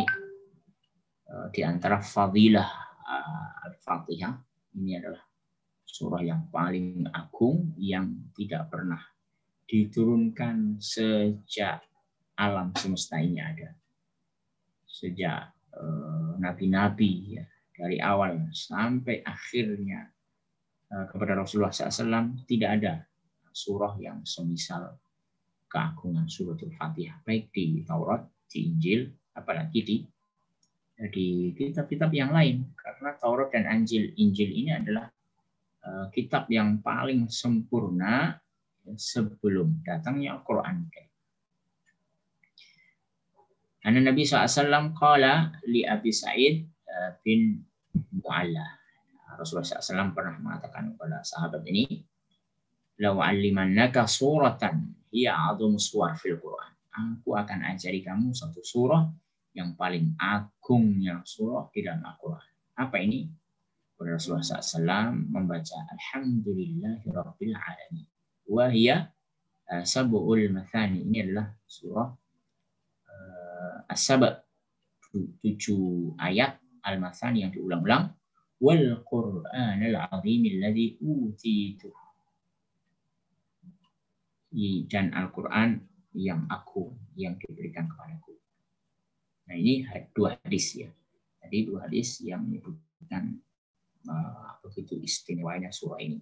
[1.29, 2.69] uh, di antara fadilah
[3.01, 4.37] uh, al-fatihah
[4.77, 5.21] ini adalah
[5.83, 9.01] surah yang paling agung yang tidak pernah
[9.67, 11.83] diturunkan sejak
[12.39, 13.75] alam semesta ini ada.
[14.83, 15.55] Sejak
[16.39, 20.11] nabi nabi-nabi ya, dari awal sampai akhirnya
[20.91, 22.93] kepada Rasulullah SAW tidak ada
[23.55, 24.99] surah yang semisal
[25.71, 29.97] keagungan suratul Fatihah baik di Taurat, di Injil, apalagi di
[31.01, 35.09] di kitab-kitab yang lain karena Taurat dan Injil Injil ini adalah
[35.87, 38.37] uh, kitab yang paling sempurna
[38.93, 40.85] sebelum datangnya Al-Quran.
[43.81, 47.57] Karena Nabi SAW kala li Abi Sa'id uh, bin
[48.21, 48.77] Mu'alla.
[49.41, 52.03] Rasulullah SAW pernah mengatakan kepada sahabat ini,
[53.01, 56.71] Lau alimannaka suratan hiya azum suar fil Quran.
[56.91, 59.07] Aku akan ajari kamu satu surah
[59.51, 62.49] yang paling agungnya surah di dalam Al-Quran.
[62.79, 63.27] Apa ini?
[64.01, 68.05] Rasulullah SAW membaca Alhamdulillahirabbil alamin.
[69.71, 71.05] Uh, sab'ul mathani.
[71.05, 72.09] Ini adalah surah
[73.07, 74.35] uh.
[75.11, 76.55] Tujuh ayat
[76.87, 78.15] Al-Mathani yang diulang-ulang.
[78.63, 81.91] Wal Qur'an al-azim alladhi utitu.
[84.51, 85.79] Dan Al-Quran
[86.11, 88.35] yang aku yang diberikan kepadaku.
[89.47, 90.91] Nah ini dua hadis ya.
[91.39, 93.39] Tadi dua hadis yang menyebutkan
[94.07, 96.19] uh, begitu istimewanya surah ini.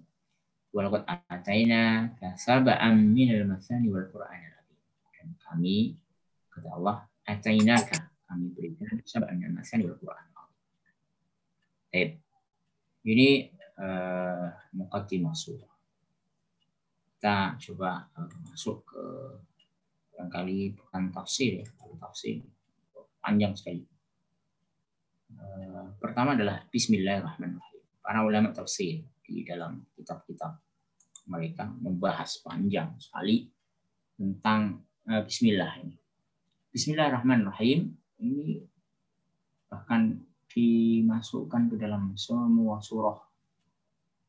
[0.70, 4.38] Walaqad ataina kasaba'an minal masani wal Qur'an
[5.18, 5.98] Dan kami
[6.54, 10.30] kata Allah atainaka kami berikan sab'an minal masani wal Qur'an
[11.90, 12.22] Baik.
[13.02, 13.50] Ini
[13.82, 15.79] uh, muqaddimah surah.
[17.20, 19.04] Kita coba uh, masuk ke
[20.16, 21.68] barangkali bukan tafsir ya,
[22.00, 22.40] tafsir
[23.20, 23.84] panjang sekali.
[25.36, 27.84] Eh, pertama adalah Bismillahirrahmanirrahim.
[28.00, 30.64] Para ulama tafsir di dalam kitab-kitab
[31.28, 33.52] mereka membahas panjang sekali
[34.16, 35.96] tentang uh, Bismillah ini.
[36.72, 38.64] Bismillahirrahmanirrahim ini
[39.70, 43.29] bahkan dimasukkan ke dalam semua surah.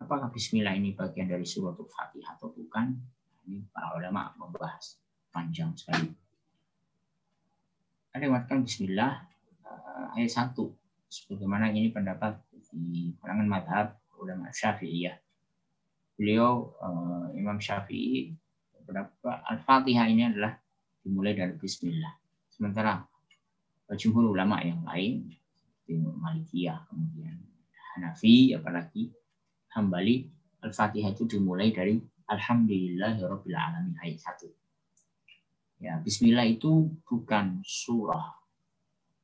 [0.00, 2.96] Apakah Bismillah ini bagian dari surah Al-Fatihah atau bukan?
[3.46, 4.96] Ini para ulama membahas
[5.30, 6.10] panjang sekali
[8.10, 9.12] ada yang mengatakan Bismillah
[9.66, 10.74] uh, ayat satu
[11.06, 12.42] sebagaimana ini pendapat
[12.74, 13.86] di kalangan madhab
[14.18, 15.14] ulama Syafi'iyah.
[16.18, 18.34] Beliau uh, Imam Syafi'i
[18.82, 20.58] berapa Al-Fatihah ini adalah
[21.06, 22.10] dimulai dari Bismillah.
[22.50, 22.98] Sementara
[23.94, 27.42] jumhur ulama yang lain seperti Malikiyah, kemudian
[27.94, 29.10] Hanafi, apalagi
[29.74, 30.26] Hambali,
[30.60, 31.96] Al-Fatihah itu dimulai dari
[32.30, 34.50] Alhamdulillahirabbil alamin ayat satu.
[35.80, 38.36] Ya, bismillah itu bukan surah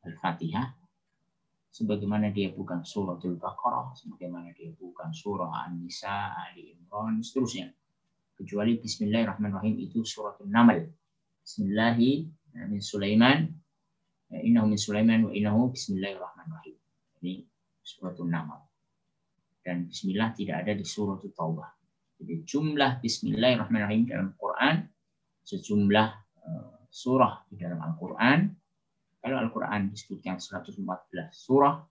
[0.07, 0.87] Al-Fatihah
[1.77, 7.69] sebagaimana dia bukan surah Al-Baqarah, sebagaimana dia bukan surah An-Nisa, Ali Imran, seterusnya.
[8.33, 10.89] Kecuali Bismillahirrahmanirrahim itu surah An-Naml.
[11.45, 12.25] Bismillahi
[12.73, 13.53] min Sulaiman,
[14.33, 16.77] innahu min Sulaiman wa innahu Bismillahirrahmanirrahim.
[17.21, 17.45] Ini
[17.85, 18.66] surah An-Naml.
[19.67, 21.67] Dan Bismillah tidak ada di surah Taubah.
[22.23, 24.87] Jadi jumlah Bismillahirrahmanirrahim dalam Quran
[25.43, 26.09] sejumlah
[26.47, 28.47] eh, surah di dalam Al-Quran.
[29.19, 30.87] Kalau Al-Quran disebutkan 114
[31.35, 31.83] surah,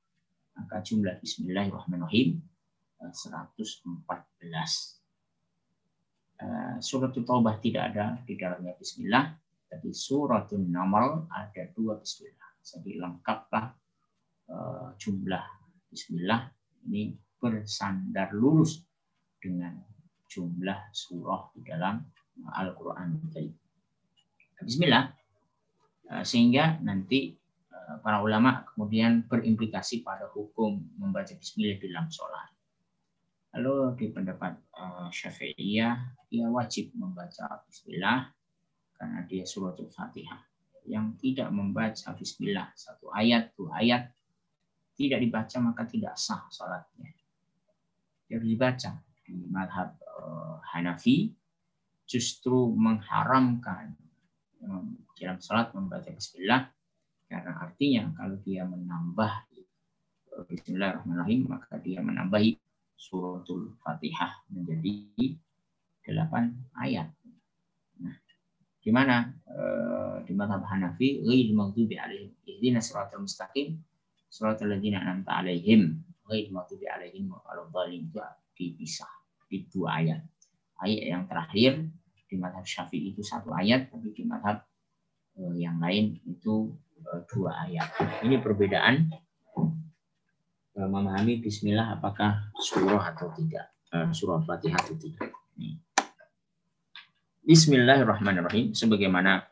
[0.55, 2.39] maka jumlah Bismillahirrahmanirrahim
[3.03, 3.11] 114.
[6.39, 9.35] Eh, suratul Taubah tidak ada di dalamnya Bismillah,
[9.67, 12.55] tapi suratul Naml ada dua Bismillah.
[12.63, 13.67] Jadi lengkaplah
[14.47, 15.43] eh, jumlah
[15.91, 16.39] Bismillah
[16.87, 18.81] ini bersandar lurus
[19.37, 19.77] dengan
[20.25, 22.01] jumlah surah di dalam
[22.57, 23.21] Al-Quran
[24.65, 25.05] Bismillah.
[26.09, 27.37] Eh, sehingga nanti
[28.01, 32.49] para ulama kemudian berimplikasi pada hukum membaca Bismillah dalam sholat.
[33.55, 35.95] Lalu di pendapat uh, Syafi'iyah,
[36.27, 38.27] dia wajib membaca Bismillah
[38.99, 40.43] karena dia suratul Fatihah.
[40.85, 44.11] Yang tidak membaca Bismillah satu ayat, dua ayat,
[44.99, 47.14] tidak dibaca maka tidak sah salatnya.
[48.25, 48.91] Jadi dibaca
[49.25, 51.29] di madhab uh, Hanafi
[52.05, 53.93] justru mengharamkan
[54.65, 56.69] um, dalam salat membaca Bismillah
[57.25, 59.31] karena artinya kalau dia menambah
[60.45, 62.59] Bismillahirrahmanirrahim maka dia menambahi
[62.99, 65.31] suratul Fatihah menjadi
[66.03, 67.07] delapan ayat.
[68.03, 68.15] Nah,
[68.83, 69.61] di mana e,
[70.27, 73.79] di madhab Hanafi ghairil maghdubi alaihim ihdinas siratal mustaqim
[74.27, 78.19] siratal ladzina an'amta alaihim ghairil maghdubi alaihim waladhdallin itu
[78.57, 79.11] dipisah
[79.47, 80.21] di dua ayat.
[80.81, 81.87] Ayat yang terakhir
[82.25, 84.65] di madhab Syafi'i itu satu ayat, tapi di madhab
[85.37, 87.87] e, yang lain itu e, dua ayat.
[88.25, 89.13] Ini perbedaan
[90.75, 93.71] Eh, memahami Bismillah apakah surah atau tidak,
[94.11, 95.31] surah Fatihah atau tidak.
[97.47, 98.75] Bismillahirrahmanirrahim.
[98.75, 99.47] Sebagaimana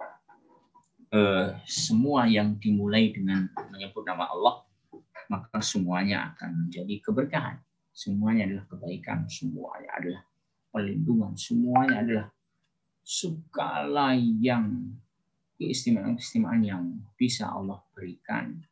[1.15, 4.67] uh, semua yang dimulai dengan menyebut nama Allah,
[5.31, 7.57] maka semuanya akan menjadi keberkahan.
[7.93, 10.23] Semuanya adalah kebaikan, semuanya adalah
[10.73, 12.27] perlindungan, semuanya adalah
[13.05, 14.97] segala yang
[15.62, 16.83] keistimewaan-keistimewaan yang
[17.13, 18.65] bisa Allah berikan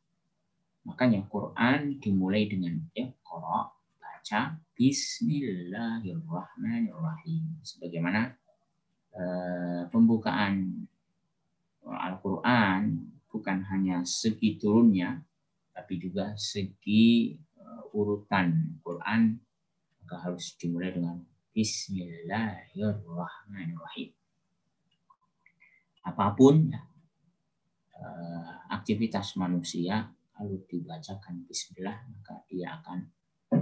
[0.82, 3.70] Makanya Quran dimulai dengan Iqra,
[4.02, 7.62] baca Bismillahirrahmanirrahim.
[7.62, 8.34] Sebagaimana
[9.14, 10.90] uh, pembukaan
[11.86, 15.22] Al-Quran bukan hanya segi turunnya,
[15.82, 19.34] tapi juga segi uh, urutan Quran
[20.06, 21.18] maka harus dimulai dengan
[21.50, 24.14] Bismillahirrahmanirrahim.
[26.06, 26.70] Apa pun
[27.98, 30.06] uh, aktivitas manusia
[30.38, 33.10] lalu dibacakan bismillah maka dia akan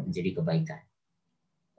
[0.03, 0.84] menjadi kebaikan.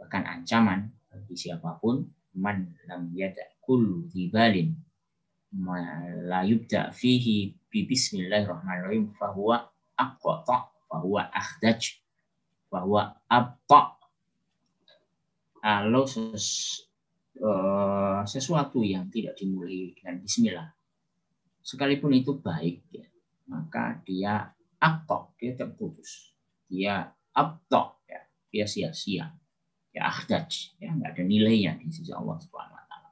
[0.00, 2.00] Bahkan ancaman bagi siapa pun
[2.40, 4.72] man lam yada kullu dibalin
[6.24, 9.66] la yubda fihi bi bismillahirrahmanirrahim fahuwa
[10.00, 12.00] aqta fahuwa akhdaj
[12.72, 14.00] fahuwa abta
[15.60, 16.80] kalau ses,
[17.44, 20.72] uh, sesuatu yang tidak dimulai dengan bismillah
[21.60, 23.06] sekalipun itu baik ya,
[23.52, 24.48] maka dia
[24.80, 26.32] aktok dia terputus.
[26.70, 29.26] Dia abtok ya dia sia-sia
[29.90, 33.10] ya akhdaj ya nggak ada nilainya di sisi Allah Subhanahu wa taala.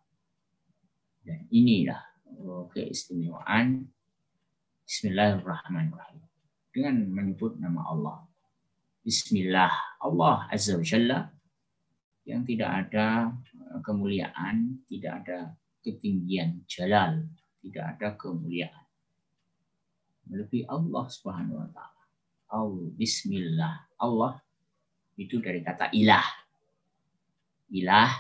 [1.23, 2.03] Dan inilah
[2.43, 3.85] oh, keistimewaan.
[4.89, 6.28] Bismillahirrahmanirrahim
[6.75, 8.19] dengan menyebut nama Allah
[9.03, 11.19] Bismillah Allah Azza wa Jalla
[12.29, 15.39] yang tidak ada eh, kemuliaan, tidak ada
[15.81, 17.25] ketinggian jalal,
[17.65, 18.89] tidak ada kemuliaan
[20.29, 22.05] melebihi Allah Subhanahu wa taala.
[22.49, 23.75] Allah bismillah.
[24.01, 24.41] Allah
[25.17, 26.25] itu dari kata ilah.
[27.69, 28.13] Ilah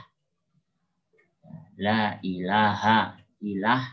[1.78, 3.84] la ilaha ilah.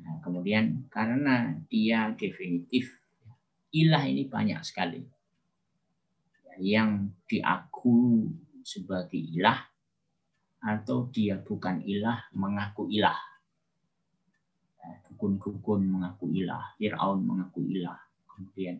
[0.00, 2.92] Nah, kemudian karena dia definitif
[3.74, 5.02] ilah ini banyak sekali.
[6.62, 8.30] Yang diaku
[8.62, 9.58] sebagai ilah
[10.64, 13.18] atau dia bukan ilah mengaku ilah.
[15.10, 18.78] Dukun-dukun mengaku ilah, Fir'aun mengaku ilah, kemudian.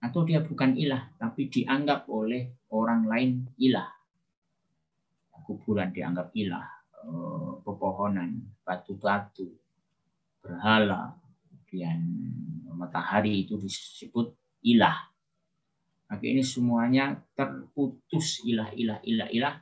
[0.00, 3.90] Atau dia bukan ilah tapi dianggap oleh orang lain ilah.
[5.40, 6.68] Kuburan dianggap ilah,
[7.02, 9.50] eh, pepohonan, batu-batu,
[10.38, 12.00] berhala, kemudian
[12.74, 14.34] matahari itu disebut
[14.66, 15.10] ilah.
[16.10, 19.54] Maka ini semuanya terputus ilah, ilah, ilah, ilah,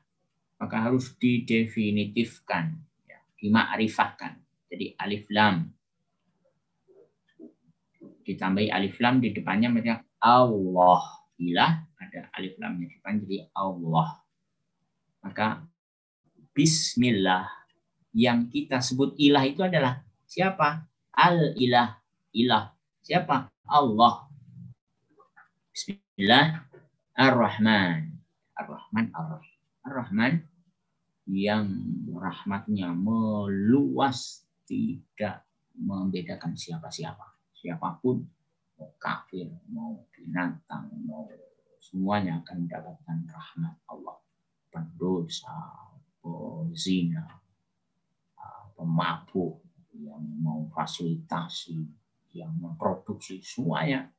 [0.56, 2.72] maka harus didefinitifkan,
[3.04, 4.40] ya, dimakrifahkan.
[4.68, 5.68] Jadi alif lam.
[8.24, 11.02] Ditambahi alif lam di depannya macam Allah.
[11.38, 14.09] Ilah ada alif lamnya di depan jadi Allah.
[15.22, 15.62] Maka
[16.56, 17.46] Bismillah
[18.11, 20.90] yang kita sebut ilah itu adalah siapa?
[21.14, 22.02] Al ilah
[22.34, 22.78] ilah
[23.09, 23.48] siapa?
[23.64, 24.28] Allah.
[25.72, 26.68] Bismillah.
[27.16, 28.20] Ar-Rahman.
[28.52, 29.06] Ar-Rahman
[29.80, 30.44] Ar-Rahman.
[31.24, 37.24] Yang rahmatnya meluas tidak membedakan siapa-siapa.
[37.56, 38.28] Siapa pun,
[38.76, 41.28] mau kafir, mau binatang, mau
[41.80, 44.20] semuanya akan mendapatkan rahmat Allah.
[44.68, 45.56] Pendosa,
[46.20, 47.24] pezina,
[48.76, 49.64] pemabuk,
[49.96, 54.11] yang mau fasilitasi, yang memproduksi, semuanya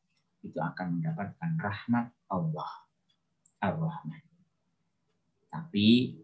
[0.42, 2.72] itu akan mendapatkan rahmat Allah.
[3.60, 4.24] Ar-Rahman.
[5.52, 6.16] Tapi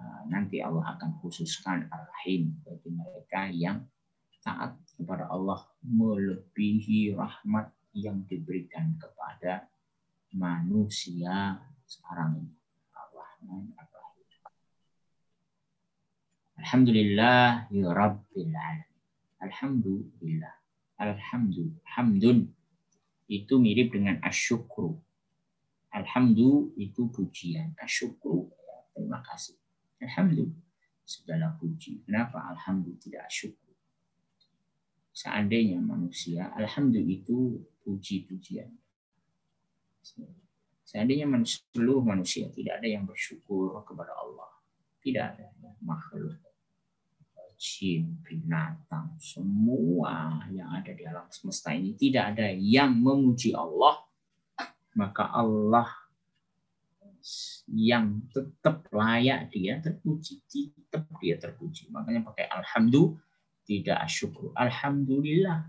[0.00, 3.84] uh, nanti Allah akan khususkan Ar-Rahim bagi mereka yang
[4.40, 9.68] taat kepada Allah melebihi rahmat yang diberikan kepada
[10.32, 12.56] manusia sekarang ini.
[12.96, 14.28] Ar-Rahman Ar-Rahim.
[16.64, 18.88] Alhamdulillah ya Rabbil Alamin.
[19.40, 20.59] Alhamdulillah.
[21.00, 22.52] Hamdun
[23.30, 25.00] itu mirip dengan asyukru.
[25.90, 27.72] Alhamdulillah itu pujian.
[27.80, 28.52] Asyukru
[28.92, 29.56] terima kasih.
[30.04, 30.60] Alhamdulillah
[31.08, 32.04] segala puji.
[32.04, 33.72] Kenapa alhamdulillah tidak asyukru?
[35.10, 38.70] Seandainya manusia, alhamdulillah itu puji-pujian.
[40.84, 41.26] Seandainya
[41.74, 44.52] seluruh manusia tidak ada yang bersyukur kepada Allah.
[45.00, 45.48] Tidak ada
[45.80, 46.49] makhluk
[47.60, 54.00] jin, binatang, semua yang ada di alam semesta ini tidak ada yang memuji Allah,
[54.96, 55.92] maka Allah
[57.68, 61.92] yang tetap layak dia terpuji, tetap dia terpuji.
[61.92, 63.20] Makanya pakai alhamdulillah,
[63.68, 64.56] tidak syukur.
[64.56, 65.60] Alhamdulillah.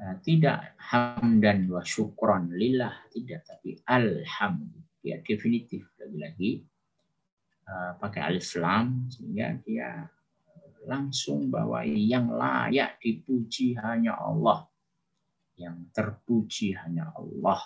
[0.00, 3.42] Eh, tidak hamdan wa syukron lillah, tidak.
[3.50, 4.78] Tapi alhamdulillah.
[5.00, 6.69] Ya, definitif lagi-lagi
[7.98, 10.08] pakai alif lam sehingga dia
[10.88, 14.66] langsung bahwa yang layak dipuji hanya Allah.
[15.60, 17.60] Yang terpuji hanya Allah.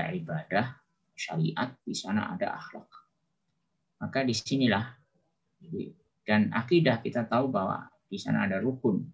[0.00, 0.66] Ada ibadah,
[1.12, 2.88] syariat, di sana ada akhlak.
[4.00, 4.96] Maka di sinilah
[6.24, 9.04] dan akidah kita tahu bahwa di sana ada rukun,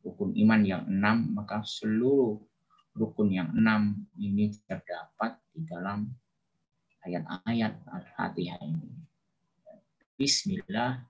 [0.00, 2.40] rukun iman yang enam, maka seluruh
[2.96, 6.08] rukun yang enam ini terdapat di dalam
[7.04, 8.90] ayat-ayat Al-Fatihah ini.
[10.16, 11.04] Bismillah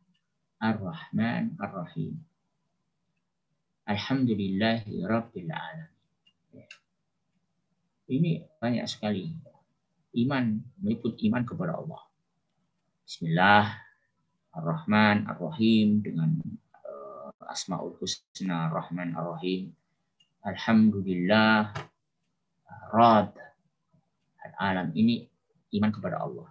[0.59, 2.19] ar-Rahman ar-Rahim.
[3.87, 5.96] Alhamdulillahi Rabbil Alamin.
[8.07, 9.27] Ini banyak sekali.
[10.15, 12.07] Iman meliput iman kepada Allah.
[13.03, 13.67] Bismillah
[14.55, 16.39] Ar-Rahman Ar-Rahim dengan
[16.87, 19.75] uh, Asmaul Husna Ar-Rahman Ar-Rahim.
[20.47, 21.75] Alhamdulillah
[22.95, 23.35] Rad
[24.39, 25.27] Al-Alam ini
[25.75, 26.47] iman kepada Allah.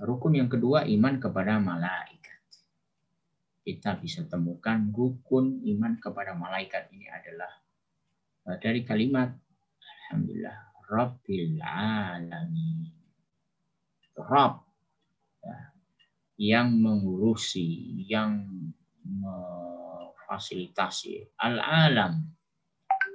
[0.00, 2.40] Rukun yang kedua iman kepada malaikat.
[3.60, 7.52] Kita bisa temukan rukun iman kepada malaikat ini adalah
[8.48, 9.36] uh, dari kalimat
[10.12, 10.76] Alhamdulillah.
[10.92, 12.84] Rabbil alamin.
[14.12, 14.60] Rabb.
[15.40, 15.72] Ya.
[16.36, 18.44] Yang mengurusi, yang
[19.08, 21.32] memfasilitasi.
[21.40, 22.28] Al-alam.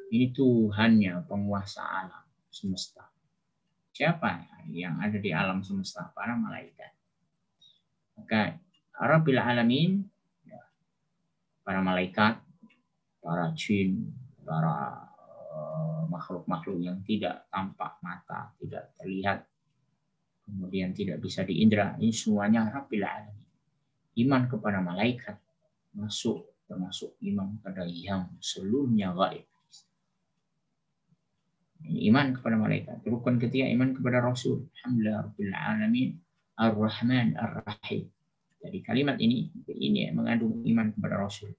[0.10, 3.06] Ini Tuhannya, penguasa alam semesta.
[3.94, 6.10] Siapa yang ada di alam semesta?
[6.18, 6.98] Para malaikat.
[8.18, 8.58] Maka
[8.98, 10.02] Rabbil alamin,
[10.50, 10.58] ya.
[11.62, 12.42] para malaikat,
[13.22, 14.10] para jin,
[14.42, 15.07] para
[16.08, 19.46] makhluk-makhluk yang tidak tampak mata, tidak terlihat,
[20.48, 21.98] kemudian tidak bisa diindra.
[22.00, 23.48] Ini semuanya Rabbil Alamin.
[24.18, 25.38] Iman kepada malaikat
[25.94, 29.46] masuk termasuk iman kepada yang seluruhnya gaib.
[31.88, 33.00] Iman kepada malaikat.
[33.08, 34.68] Rukun ketiga iman kepada Rasul.
[34.82, 36.10] Alhamdulillah Rabbil Alamin.
[36.58, 38.10] Ar-Rahman Ar-Rahim.
[38.58, 41.54] Jadi kalimat ini ini mengandung iman kepada Rasul.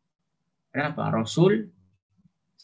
[0.74, 1.08] Kenapa?
[1.14, 1.70] Rasul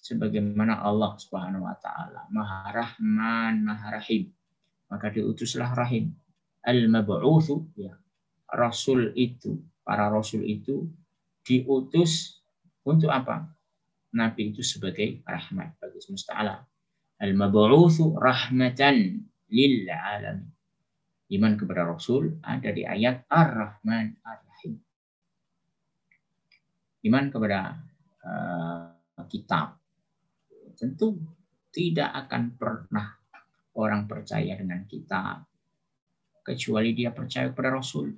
[0.05, 4.29] sebagaimana Allah Subhanahu wa taala Maha Rahman, Maha Rahim.
[4.93, 6.13] Maka diutuslah Rahim.
[6.61, 7.97] Al-mab'utsu ya.
[8.53, 10.87] Rasul itu, para rasul itu
[11.41, 12.45] diutus
[12.85, 13.49] untuk apa?
[14.15, 16.61] Nabi itu sebagai rahmat bagi semesta alam.
[17.19, 20.53] Al-mab'utsu rahmatan lil alamin.
[21.33, 24.77] Iman kepada Rasul ada di ayat Ar-Rahman Ar-Rahim.
[27.09, 27.81] Iman kepada
[28.23, 28.93] uh,
[29.27, 29.84] kitab
[30.75, 31.19] tentu
[31.75, 33.19] tidak akan pernah
[33.75, 35.43] orang percaya dengan kita
[36.45, 38.15] kecuali dia percaya kepada Rasul.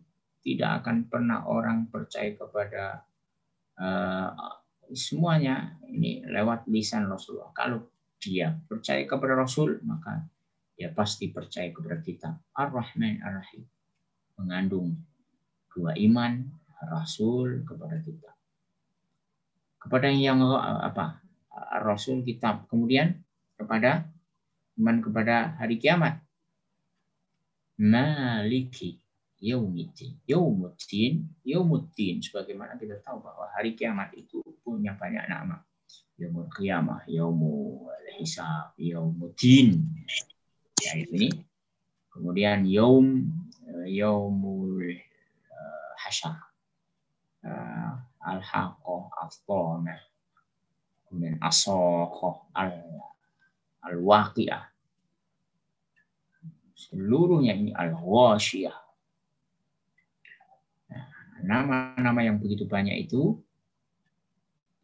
[0.47, 3.03] tidak akan pernah orang percaya kepada
[3.83, 4.31] uh,
[4.95, 7.51] semuanya ini lewat lisan Rasulullah.
[7.51, 7.83] Kalau
[8.23, 10.23] dia percaya kepada Rasul, maka
[10.79, 12.31] dia pasti percaya kepada kita.
[12.55, 13.67] Ar-Rahman Ar-Rahim.
[14.39, 14.95] Mengandung
[15.75, 16.47] dua iman,
[16.79, 18.31] Rasul kepada kita.
[19.83, 21.26] Kepada yang apa?
[21.83, 22.69] Rasul kitab.
[22.69, 23.17] Kemudian
[23.57, 24.09] kepada
[24.77, 26.21] iman kepada hari kiamat.
[27.77, 29.01] Maliki
[29.41, 30.17] yaumiddin.
[30.25, 35.61] Yaumuddin, yaumuddin sebagaimana kita tahu bahwa hari kiamat itu punya banyak nama.
[36.17, 39.85] Yaumul qiyamah, yaumul hisab, yaumuddin.
[40.81, 41.29] Ya ini.
[42.09, 43.29] Kemudian yaum
[43.85, 44.81] yaumul
[45.53, 46.41] uh, hasyar.
[47.45, 50.01] Uh, al-haqqah, al-thamah.
[51.17, 52.77] Kemudian asokoh, al
[53.81, 54.69] al-waqi'ah
[56.77, 58.77] Seluruhnya ini al-ghasyiyah.
[60.93, 61.05] Nah,
[61.41, 63.41] nama-nama yang begitu banyak itu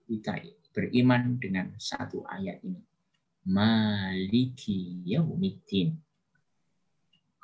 [0.08, 0.40] kita
[0.72, 2.80] beriman dengan satu ayat ini.
[3.44, 6.00] Maliki yaumiddin.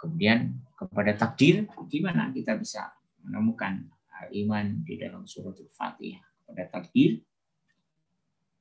[0.01, 2.89] Kemudian kepada takdir, gimana kita bisa
[3.21, 3.85] menemukan
[4.33, 7.21] iman di dalam surat Al-Fatihah kepada takdir?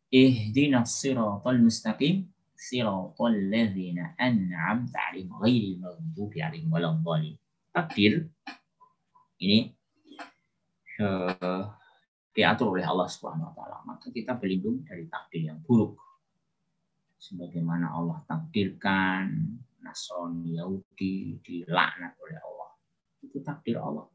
[0.07, 2.23] Ihdinas siratal mustaqim
[2.55, 7.35] siratal ladzina an'amta 'alaihim ghairil maghdubi 'alaihim waladdallin.
[7.75, 8.25] Takdir
[9.43, 9.69] ini
[11.03, 11.69] uh,
[12.33, 13.77] diatur oleh Allah Subhanahu wa taala.
[13.85, 15.97] Maka kita berlindung dari takdir yang buruk.
[17.17, 22.71] Sebagaimana Allah takdirkan Nasrani Yahudi dilaknat oleh Allah.
[23.25, 24.05] Itu takdir Allah.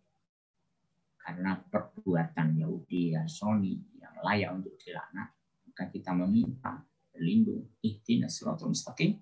[1.18, 5.34] Karena perbuatan Yahudi Nasrani yang layak untuk dilaknat,
[5.72, 6.84] maka kita meminta
[7.16, 7.64] berlindung.
[7.80, 9.16] Ihdinas siratal mustaqim.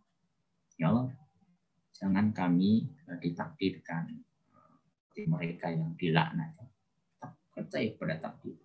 [0.75, 1.15] Ya Allah,
[1.95, 4.11] jangan kami eh, ditakdirkan
[5.21, 6.59] seperti mereka yang dilaknat.
[7.55, 8.57] Percaya pada takdir.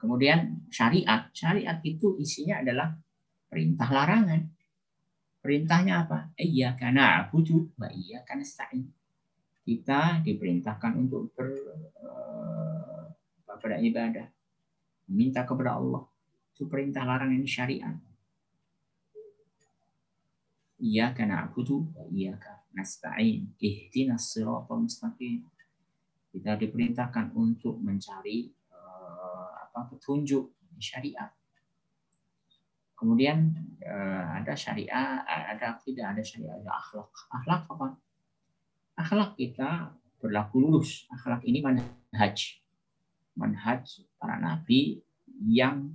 [0.00, 1.28] Kemudian syariat.
[1.30, 2.96] Syariat itu isinya adalah
[3.46, 4.42] perintah larangan.
[5.44, 6.32] Perintahnya apa?
[6.40, 7.44] Iya karena aku
[7.76, 8.88] wa iya karena sa'in.
[9.62, 11.52] Kita diperintahkan untuk ber,
[13.84, 14.26] ibadah.
[15.10, 16.04] Minta kepada Allah
[16.54, 17.98] itu perintah larang ini syariat.
[20.78, 21.82] Iya karena aku tuh
[22.12, 25.46] iya kan nasta'in ihdinas siratal mustaqim.
[26.34, 30.50] Kita diperintahkan untuk mencari uh, apa petunjuk
[30.82, 31.30] syariat.
[32.94, 33.54] Kemudian
[33.86, 37.10] uh, ada syariat, ada tidak ada syariat, ada akhlak.
[37.30, 37.86] Akhlak apa?
[38.98, 41.06] Akhlak kita berlaku lurus.
[41.10, 42.63] Akhlak ini manhaj.
[43.34, 45.02] Manhaj para nabi
[45.42, 45.90] yang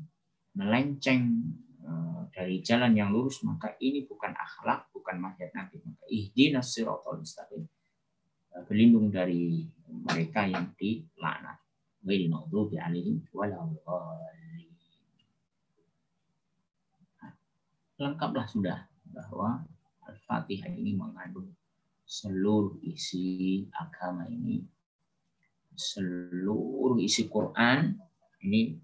[0.56, 5.80] melenceng eh, dari jalan yang lurus maka ini bukan akhlak bukan manhaj nabi.
[5.84, 7.64] Maka ihdinas siratal mustaqim.
[8.56, 11.58] Eh, berlindung dari mereka yang dilaknat.
[12.00, 13.20] Ghairil maghdubi alaihim
[18.00, 19.68] lengkaplah sudah bahwa
[20.08, 21.52] Al-Fatihah ini mengandung
[22.08, 24.64] seluruh isi agama ini
[25.80, 27.96] seluruh isi Quran
[28.44, 28.76] ini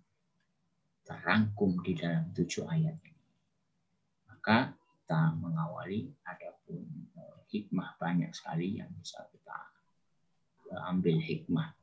[1.04, 3.24] terangkum di dalam tujuh ayat ini.
[4.32, 6.88] Maka kita mengawali adapun
[7.52, 9.58] hikmah banyak sekali yang bisa kita
[10.88, 11.76] ambil hikmah.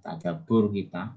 [0.00, 1.12] Tadabur kita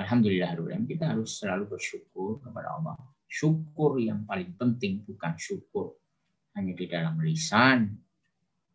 [0.00, 0.56] Alhamdulillah
[0.88, 2.96] kita harus selalu bersyukur kepada Allah.
[3.28, 6.00] Syukur yang paling penting bukan syukur
[6.56, 7.94] hanya di dalam lisan,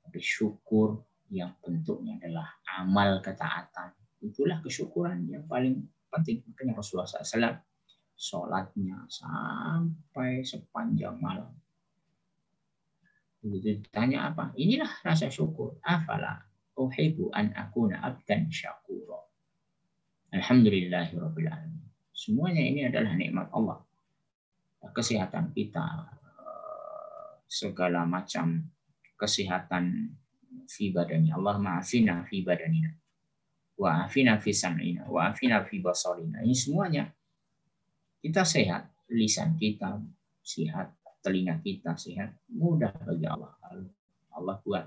[0.05, 1.01] tapi syukur
[1.33, 2.47] yang bentuknya adalah
[2.77, 3.93] amal ketaatan
[4.25, 6.41] Itulah kesyukuran yang paling penting.
[6.49, 7.61] Makanya Rasulullah SAW
[8.17, 11.53] sholatnya sampai sepanjang malam.
[13.45, 14.49] Begitu ditanya apa?
[14.57, 15.77] Inilah rasa syukur.
[15.85, 16.41] Afala
[16.73, 19.21] uhibu an akuna abdan syakura.
[20.33, 21.85] Alhamdulillahirabbil alamin.
[22.09, 23.83] Semuanya ini adalah nikmat Allah.
[24.85, 26.13] Kesehatan kita,
[27.45, 28.63] segala macam
[29.17, 30.13] kesehatan
[30.63, 31.29] fi badani.
[31.35, 32.91] Allah maafina fi badanina.
[33.75, 35.11] Wa afina fi sam'ina.
[35.11, 36.39] Wa afina fi basarina.
[36.41, 37.03] Ini semuanya.
[38.23, 40.01] Kita sehat, lisan kita
[40.41, 43.53] sehat, telinga kita sehat, mudah bagi Allah.
[44.35, 44.85] Allah buat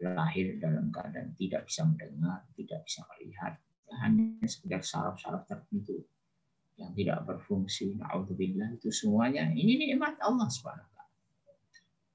[0.00, 3.58] lahir dalam keadaan tidak bisa mendengar, tidak bisa melihat,
[4.02, 5.98] hanya sekedar saraf-saraf tertentu
[6.78, 7.94] yang tidak berfungsi.
[7.98, 8.78] Naudzubillah.
[8.78, 9.50] Itu semuanya.
[9.50, 10.94] Ini nikmat Allah Subhanahu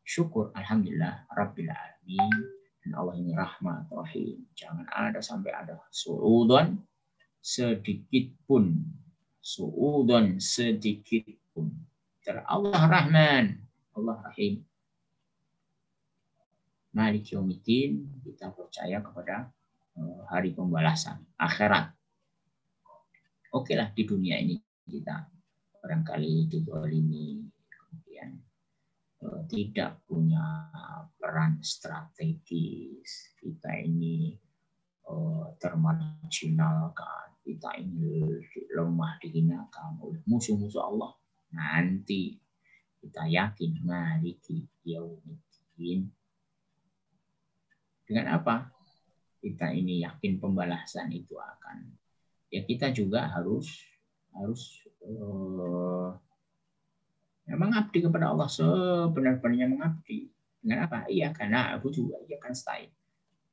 [0.09, 0.49] Syukur.
[0.57, 1.30] Alhamdulillah.
[1.30, 2.59] Rabbil alamin
[2.89, 4.49] dan Allah ini rahmat rahim.
[4.57, 6.81] Jangan ada sampai ada suudon
[7.37, 8.81] sedikit pun.
[9.37, 11.69] Suudon sedikit pun.
[12.49, 13.61] Allah Rahman,
[13.93, 14.65] Allah Rahim.
[16.97, 19.53] Malik Yomidin, kita percaya kepada
[19.93, 21.93] eh, hari pembalasan akhirat.
[23.53, 24.57] Oke lah di dunia ini
[24.89, 25.29] kita
[25.77, 27.37] barangkali didolimi,
[27.69, 28.33] kemudian
[29.51, 30.72] tidak punya
[31.20, 34.32] peran strategis, kita ini
[35.07, 38.24] eh, termarginalkan, kita ini
[38.72, 41.11] lemah dihinakan oleh musuh-musuh Allah.
[41.51, 42.38] Nanti
[42.99, 46.07] kita yakin maliki yaumiddin
[48.07, 48.72] dengan apa?
[49.39, 51.95] Kita ini yakin pembalasan itu akan
[52.49, 53.70] ya kita juga harus
[54.34, 56.11] harus uh,
[57.49, 60.29] ya, mengabdi kepada Allah sebenar-benarnya mengabdi.
[60.61, 61.09] Dengan apa?
[61.09, 62.85] Iya karena aku juga iya kan stay.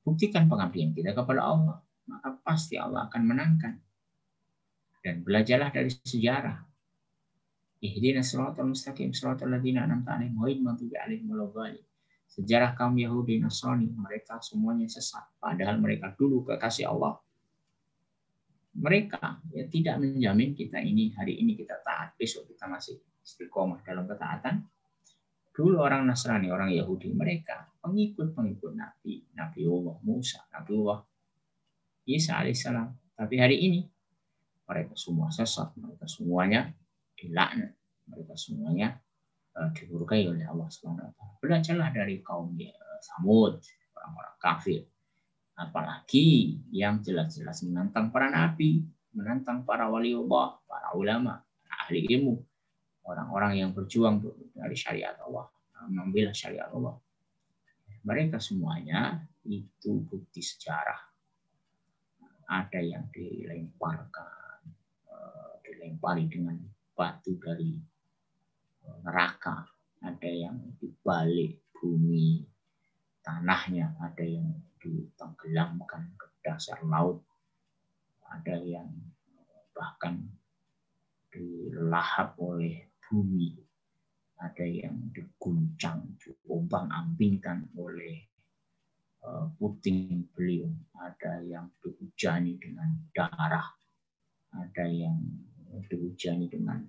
[0.04, 3.74] Buktikan pengabdian kita kepada Allah, maka pasti Allah akan menangkan.
[5.00, 6.60] Dan belajarlah dari sejarah.
[7.80, 11.86] Ihdinas siratal mustaqim siratal ladzina an'amta 'alaihim ghairil maghdubi 'alaihim waladdallin
[12.26, 17.16] sejarah kaum Yahudi Nasrani mereka semuanya sesat padahal mereka dulu kekasih Allah
[18.76, 24.06] mereka ya tidak menjamin kita ini hari ini kita taat besok kita masih istiqomah dalam
[24.06, 24.62] ketaatan
[25.50, 30.98] dulu orang Nasrani orang Yahudi mereka pengikut pengikut Nabi Nabi Allah Musa Nabi Allah
[32.06, 33.82] Isa alaihissalam tapi hari ini
[34.70, 36.70] mereka semua sesat mereka semuanya
[37.18, 37.74] dilaknat
[38.06, 39.02] mereka semuanya
[39.56, 41.40] uh, diburkai oleh Allah Subhanahu.
[41.40, 43.58] Belajarlah dari kaum uh, Samud,
[43.96, 44.80] orang-orang kafir.
[45.56, 48.84] Apalagi yang jelas-jelas menantang para nabi,
[49.16, 52.36] menantang para wali Allah, para ulama, ahli ilmu,
[53.06, 55.46] orang-orang yang berjuang dari syariat Allah,
[55.86, 56.98] mengambil syariat Allah.
[58.06, 60.98] Mereka semuanya itu bukti sejarah.
[62.46, 64.62] Ada yang dilemparkan,
[65.10, 66.58] eh, dilempari dengan
[66.94, 67.74] batu dari
[69.02, 69.66] neraka,
[70.02, 72.46] ada yang di balik bumi
[73.26, 74.46] tanahnya, ada yang
[74.78, 77.26] ditenggelamkan ke dasar laut,
[78.30, 78.86] ada yang
[79.74, 80.22] bahkan
[81.34, 83.56] dilahap oleh bumi,
[84.36, 88.20] ada yang diguncang, diombang-ambingkan oleh
[89.24, 93.68] eh, puting beliung, ada yang dihujani dengan darah,
[94.52, 95.16] ada yang
[95.88, 96.84] dihujani dengan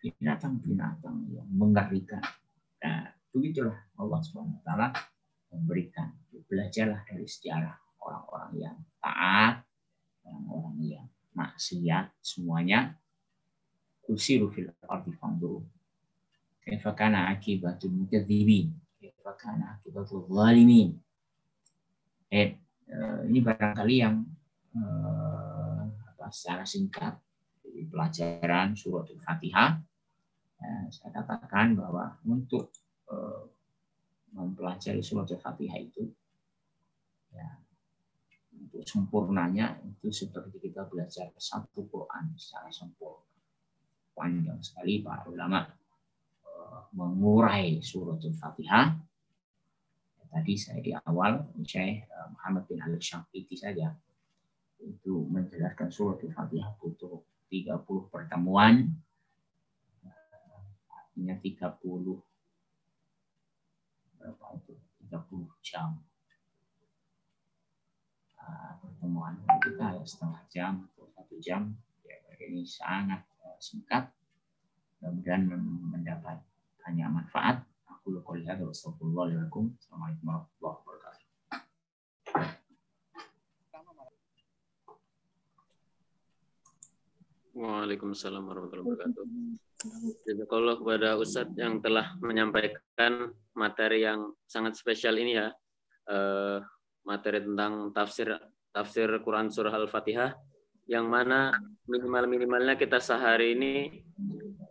[0.00, 2.24] binatang-binatang yang mengerikan.
[2.80, 4.70] Nah, begitulah Allah SWT
[5.52, 6.08] memberikan.
[6.50, 9.62] Belajarlah dari sejarah orang-orang yang taat,
[10.26, 11.06] orang-orang yang
[11.36, 12.99] maksiat, semuanya
[14.10, 15.62] usiru fil ardi fangduru.
[16.60, 18.74] Kaifa kana akibatul mukadzibin?
[18.98, 20.98] Kaifa kana akibatul zalimin?
[22.30, 22.58] Eh,
[23.26, 24.22] ini barangkali yang
[24.74, 27.14] eh, apa, secara singkat
[27.70, 29.78] di pelajaran surat Al-Fatihah
[30.60, 32.68] ya, saya katakan bahwa untuk
[33.08, 33.46] uh,
[34.34, 36.04] mempelajari surat Al-Fatihah itu
[37.30, 37.48] ya
[38.60, 43.29] untuk sempurnanya itu seperti kita belajar satu Quran secara sempurna
[44.20, 45.64] panjang sekali para ulama
[46.44, 49.00] uh, mengurai surat Al-Fatihah
[50.28, 52.04] tadi saya di awal Syekh
[52.36, 53.88] Muhammad bin Ali Syafiti saja
[54.84, 57.82] itu menjelaskan surat Al-Fatihah butuh 30
[58.14, 58.86] pertemuan.
[60.86, 62.22] Artinya 30
[64.16, 64.74] berapa itu?
[65.10, 65.98] 30 jam.
[68.80, 71.74] Pertemuan kita ya setengah jam atau satu jam.
[72.06, 72.16] Ya,
[72.46, 73.26] ini sangat
[73.60, 74.08] singkat
[75.00, 75.42] mudah-mudahan
[75.92, 76.40] mendapat
[76.80, 77.56] banyak manfaat
[77.88, 79.74] aku qouli hadza wa Assalamualaikum
[80.24, 81.28] warahmatullahi wabarakatuh.
[87.50, 89.24] Waalaikumsalam warahmatullahi wabarakatuh.
[90.24, 95.52] Jazakallah kepada Ustadz yang telah menyampaikan materi yang sangat spesial ini ya.
[96.08, 96.58] Eh,
[97.04, 98.32] materi tentang tafsir
[98.70, 100.30] tafsir Quran surah Al-Fatihah
[100.90, 101.54] yang mana
[101.86, 103.74] minimal-minimalnya kita sehari ini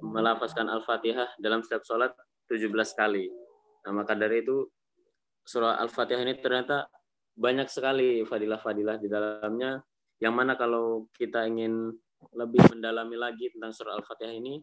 [0.04, 2.12] melafazkan Al-Fatihah dalam setiap sholat
[2.52, 3.32] 17 kali.
[3.88, 4.68] Nah, maka dari itu
[5.48, 6.92] surah Al-Fatihah ini ternyata
[7.40, 9.80] banyak sekali fadilah-fadilah di dalamnya
[10.20, 11.96] yang mana kalau kita ingin
[12.36, 14.60] lebih mendalami lagi tentang surah Al-Fatihah ini,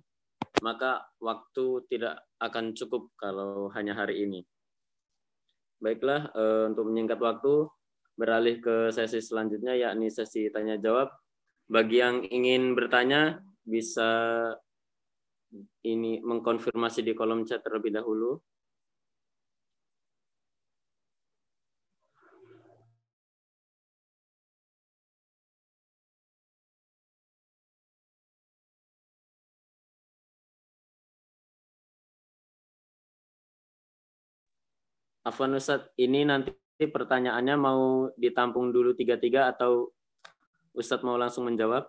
[0.61, 4.45] maka waktu tidak akan cukup kalau hanya hari ini.
[5.81, 7.65] Baiklah, eh, untuk menyingkat waktu,
[8.13, 11.09] beralih ke sesi selanjutnya, yakni sesi tanya-jawab.
[11.67, 14.07] Bagi yang ingin bertanya, bisa
[15.83, 18.39] ini mengkonfirmasi di kolom chat terlebih dahulu.
[35.27, 39.91] Afwan Ustadz, ini nanti pertanyaannya mau ditampung dulu tiga-tiga atau
[40.77, 41.85] Ustadz mau langsung menjawab?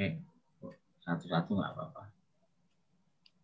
[0.00, 0.16] Eh,
[1.04, 2.02] satu-satu nggak apa-apa.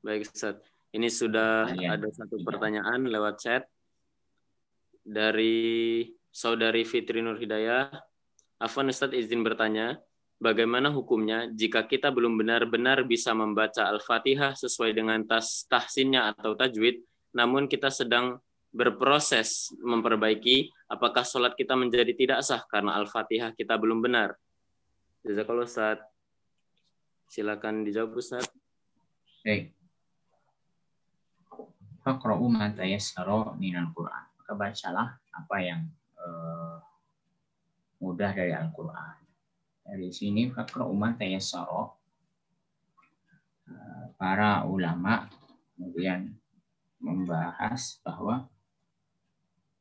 [0.00, 0.56] Baik, Ustaz.
[0.94, 1.92] Ini sudah Pertanyaan.
[2.00, 2.44] ada satu Iya.
[2.46, 3.62] pertanyaan lewat chat
[5.04, 7.92] dari Saudari Fitri Nur Hidayah.
[8.56, 10.00] Afwan Ustaz izin bertanya,
[10.40, 17.04] bagaimana hukumnya jika kita belum benar-benar bisa membaca Al-Fatihah sesuai dengan tas tahsinnya atau tajwid,
[17.36, 18.40] namun kita sedang
[18.76, 24.36] berproses memperbaiki, apakah sholat kita menjadi tidak sah karena Al-Fatihah kita belum benar?
[25.24, 25.98] Jazakallah Ustaz.
[27.26, 28.44] Silakan dijawab Ustaz.
[29.40, 29.72] Baik.
[32.04, 34.28] Faqra'u ma tayassara minal Qur'an.
[34.38, 35.82] Maka bacalah apa yang
[36.20, 36.76] eh,
[38.04, 39.18] mudah dari Al-Qur'an.
[39.82, 41.82] Dari sini faqra'u ma tayassara
[43.72, 45.26] eh, para ulama
[45.74, 46.30] kemudian
[47.02, 48.46] membahas bahwa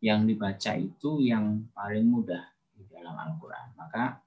[0.05, 2.45] yang dibaca itu yang paling mudah
[2.77, 3.73] di dalam Al-Qur'an.
[3.73, 4.21] Maka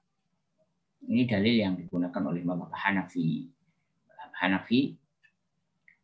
[1.07, 3.47] ini dalil yang digunakan oleh Imam Hanafi.
[4.35, 4.95] Hanafi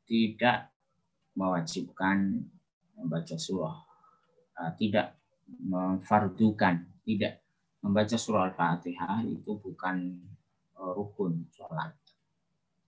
[0.07, 0.71] tidak
[1.35, 2.39] mewajibkan
[2.95, 3.75] membaca surah,
[4.59, 5.19] uh, tidak
[5.59, 7.43] memfardukan, tidak
[7.83, 10.23] membaca surah Al-Fatihah itu bukan
[10.79, 11.91] uh, rukun sholat.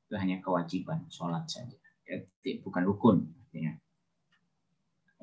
[0.07, 1.75] Itu hanya kewajiban sholat saja.
[2.07, 2.23] Ya,
[2.63, 3.27] bukan rukun.
[3.27, 3.75] Artinya.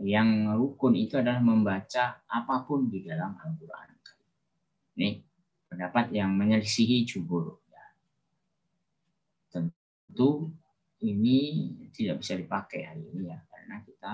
[0.03, 0.29] Yang
[0.59, 3.89] rukun itu adalah membaca apa pun di dalam Al-Quran.
[4.99, 5.09] Ini
[5.71, 7.63] pendapat yang menyelisihi jumhur.
[7.71, 7.85] Ya.
[9.51, 10.51] Tentu
[11.03, 14.13] ini tidak bisa dipakai hari ini ya karena kita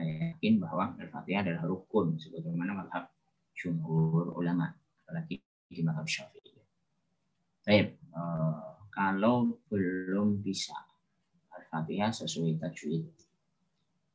[0.00, 3.12] yakin bahwa Al-Fatihah adalah rukun sebagaimana mazhab
[3.52, 4.72] jumhur ulama
[5.04, 6.56] apalagi di mazhab Syafi'i.
[7.62, 10.74] Baik, eh, kalau belum bisa
[11.52, 13.04] Al-Fatihah sesuai tajwid.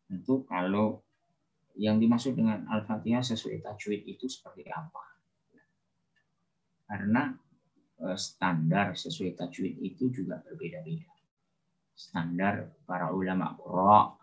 [0.07, 1.03] Tentu kalau
[1.75, 5.03] yang dimaksud dengan Al-Fatihah sesuai tajwid itu seperti apa?
[6.87, 7.35] Karena
[8.07, 11.11] eh, standar sesuai tajwid itu juga berbeda-beda.
[11.91, 14.15] Standar para ulama qura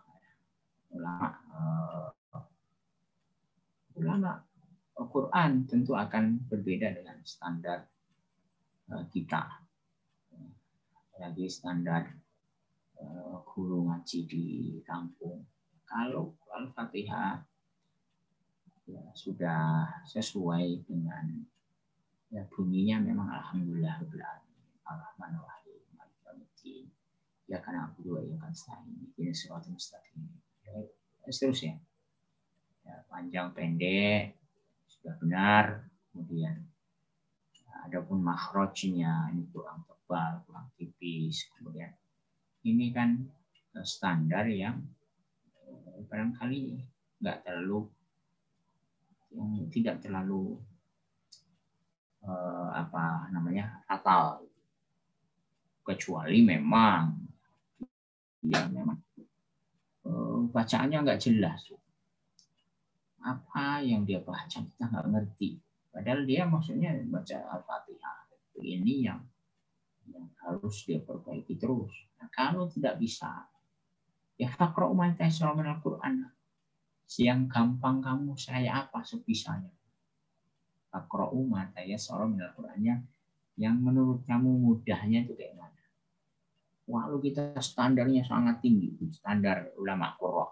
[0.95, 2.07] ulama uh,
[3.99, 4.31] ulama
[4.95, 7.83] Al-Quran tentu akan berbeda dengan standar
[8.95, 9.43] uh, kita.
[11.19, 12.07] Lagi standar
[12.95, 14.45] uh, guru ngaji di
[14.87, 15.43] kampung
[15.85, 17.45] kalau Al-Fatihah
[18.89, 21.45] ya, sudah sesuai dengan
[22.33, 24.01] ya bunyinya memang alhamdulillah
[24.85, 25.39] Ar-Rahman
[27.45, 28.51] ya karena aku dua ya kan
[28.89, 30.17] ini ini suatu mustaqim
[30.65, 31.77] ya, seterusnya.
[32.85, 34.37] Ya, panjang pendek
[34.85, 35.65] sudah benar.
[36.13, 36.69] Kemudian
[37.65, 41.49] ya, adapun makhrajnya ini kurang tebal kurang tipis.
[41.57, 41.93] Kemudian
[42.65, 43.25] ini kan
[43.85, 44.81] standar yang
[46.03, 46.61] barangkali
[47.23, 47.87] nggak terlalu
[49.35, 50.59] yang tidak terlalu
[52.23, 54.43] eh, apa namanya fatal.
[55.85, 57.13] Kecuali memang
[58.45, 58.97] ya memang
[60.05, 61.73] uh, bacaannya nggak jelas.
[63.25, 65.57] Apa yang dia baca kita nggak ngerti.
[65.89, 68.17] Padahal dia maksudnya baca al-fatihah.
[68.55, 69.21] Ini yang
[70.09, 71.91] yang harus dia perbaiki terus.
[72.21, 73.45] Nah, kalau tidak bisa
[74.35, 76.27] ya fakro umantai al-Quran
[77.21, 79.71] yang gampang kamu saya apa sebisanya
[80.95, 83.03] fakro umantai al-Qurannya
[83.55, 85.83] yang menurut kamu mudahnya itu kayak mana?
[86.87, 90.47] Walau kita standarnya sangat tinggi standar ulama qura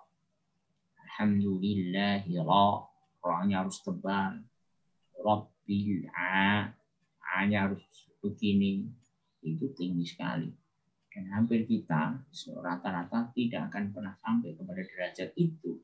[1.03, 2.79] alhamdulillahi ra
[3.23, 4.43] ra-nya harus tebal.
[5.19, 6.67] Rabbil a
[7.23, 7.83] a-nya harus
[8.19, 8.87] begini.
[9.43, 10.62] Itu tinggi sekali
[11.13, 12.17] dan hampir kita
[12.57, 15.77] rata-rata tidak akan pernah sampai kepada derajat itu.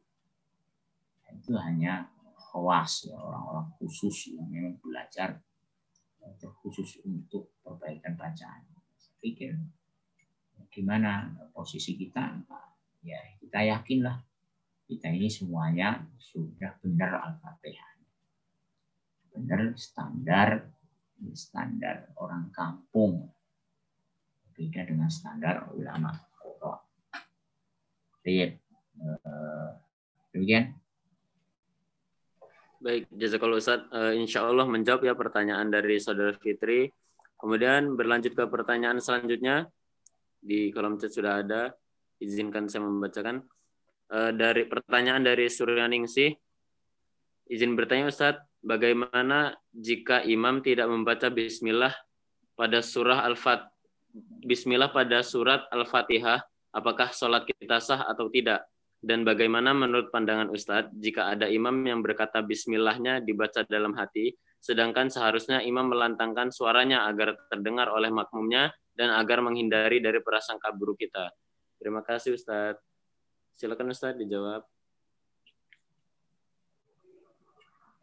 [1.30, 5.38] Itu hanya khawas ya orang-orang khusus yang memang belajar
[6.65, 8.65] khusus untuk perbaikan bacaan.
[8.97, 9.53] Saya pikir
[10.73, 12.41] gimana posisi kita
[13.05, 14.17] ya kita yakinlah
[14.89, 18.01] kita ini semuanya sudah benar al-fatihah.
[19.30, 20.65] Benar standar
[21.38, 23.30] standar orang kampung
[24.60, 26.84] beda dengan standar ulama kota
[28.28, 28.60] lihat
[30.36, 30.76] demikian
[32.80, 33.84] Baik, jazakallah Ustaz.
[33.91, 36.88] Uh, insya Allah menjawab ya pertanyaan dari Saudara Fitri.
[37.36, 39.68] Kemudian berlanjut ke pertanyaan selanjutnya
[40.39, 41.76] di kolom chat sudah ada.
[42.24, 43.43] Izinkan saya membacakan.
[44.07, 46.32] Uh, dari pertanyaan dari Suryaningsih,
[47.51, 51.91] izin bertanya Ustadz, bagaimana jika imam tidak membaca Bismillah
[52.55, 53.68] pada surah Al-Fat
[54.43, 56.41] bismillah pada surat Al-Fatihah,
[56.74, 58.66] apakah sholat kita sah atau tidak?
[58.99, 65.07] Dan bagaimana menurut pandangan Ustadz jika ada imam yang berkata bismillahnya dibaca dalam hati, sedangkan
[65.07, 71.32] seharusnya imam melantangkan suaranya agar terdengar oleh makmumnya dan agar menghindari dari prasangka buruk kita.
[71.80, 72.84] Terima kasih Ustadz.
[73.55, 74.68] Silakan Ustadz dijawab.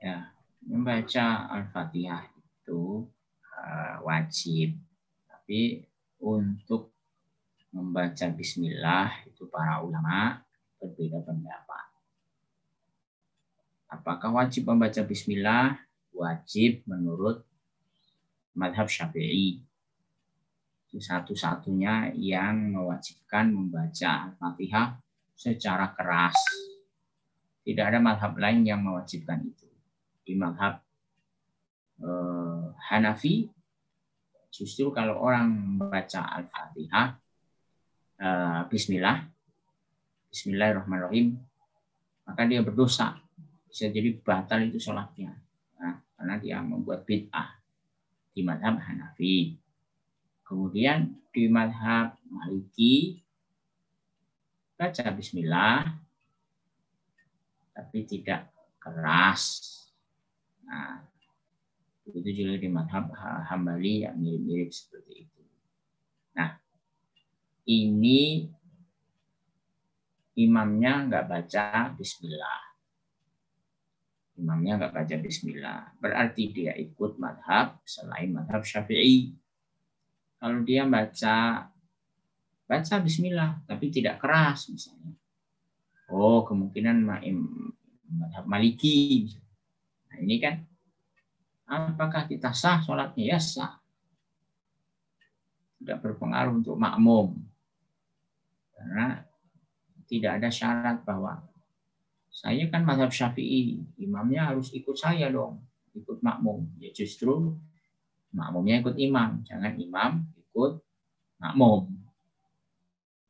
[0.01, 0.33] Ya,
[0.65, 3.05] membaca Al-Fatihah itu
[3.53, 4.81] uh, wajib.
[5.29, 5.85] Tapi
[6.21, 6.97] untuk
[7.77, 10.41] membaca bismillah itu para ulama
[10.81, 11.87] berbeda pendapat.
[13.93, 15.77] Apakah wajib membaca bismillah?
[16.17, 17.45] Wajib menurut
[18.57, 19.61] madhab syafi'i.
[20.89, 24.97] Itu satu-satunya yang mewajibkan membaca Al-Fatihah
[25.37, 26.35] secara keras.
[27.61, 29.69] Tidak ada madhab lain yang mewajibkan itu.
[30.25, 30.81] Di madhab
[32.01, 33.47] eh, Hanafi,
[34.51, 37.07] justru kalau orang membaca Al-Fatihah,
[38.21, 39.19] eh, Bismillah,
[40.33, 41.39] Bismillahirrahmanirrahim,
[42.27, 43.17] maka dia berdosa.
[43.71, 45.33] Bisa jadi batal itu sholatnya.
[45.81, 47.57] Nah, karena dia membuat bid'ah
[48.37, 49.57] di madhab Hanafi.
[50.45, 53.19] Kemudian di madhab Maliki,
[54.77, 55.89] baca Bismillah,
[57.73, 59.43] tapi tidak keras.
[60.69, 61.01] Nah,
[62.07, 63.11] itu juga di madhab
[63.51, 65.43] Hambali yang mirip-mirip seperti itu.
[66.39, 66.55] Nah,
[67.67, 68.47] ini
[70.39, 72.63] imamnya nggak baca Bismillah.
[74.39, 75.81] Imamnya nggak baca Bismillah.
[75.99, 79.35] Berarti dia ikut madhab selain madhab Syafi'i.
[80.39, 81.67] Kalau dia baca
[82.67, 85.11] baca Bismillah, tapi tidak keras misalnya.
[86.07, 89.27] Oh, kemungkinan madhab Maliki.
[90.07, 90.63] Nah, ini kan
[91.67, 93.37] apakah kita sah sholatnya?
[93.37, 93.83] Ya sah.
[95.83, 97.37] Tidak berpengaruh untuk makmum.
[98.73, 99.21] Karena
[100.07, 101.43] tidak ada syarat bahwa
[102.31, 105.61] saya kan madhab syafi'i, imamnya harus ikut saya dong,
[105.97, 106.71] ikut makmum.
[106.79, 107.57] Ya justru
[108.31, 110.81] makmumnya ikut imam, jangan imam ikut
[111.41, 111.93] makmum.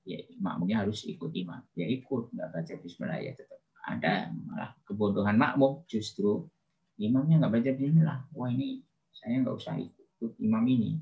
[0.07, 1.63] Ya makmumnya harus ikut imam.
[1.75, 6.51] Ya ikut, nggak baca bismillah ya tetap ada malah kebodohan makmum justru
[6.97, 8.19] imamnya nggak baca bismillah.
[8.33, 8.81] Wah ini
[9.13, 10.97] saya nggak usah ikut imam ini.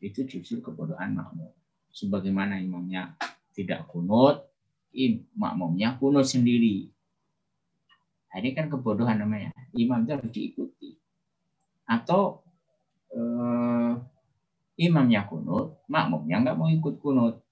[0.00, 1.52] Itu justru kebodohan makmum.
[1.92, 3.16] Sebagaimana imamnya
[3.52, 4.48] tidak kunut,
[5.36, 6.88] makmumnya kunut sendiri.
[8.30, 9.50] Nah, ini kan kebodohan namanya.
[9.74, 10.90] Imam itu harus diikuti.
[11.84, 12.46] Atau
[13.10, 13.92] eh,
[14.80, 17.42] imamnya kunut, makmumnya nggak mau ikut kunut.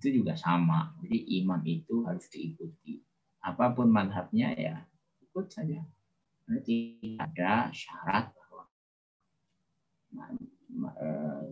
[0.00, 0.96] Itu juga sama.
[1.04, 2.98] Jadi imam itu harus diikuti.
[3.44, 4.82] Apa pun madhabnya ya
[5.32, 5.80] ikut saja.
[6.44, 6.76] Berarti
[7.16, 8.68] ada syarat bahwa
[11.00, 11.48] eh,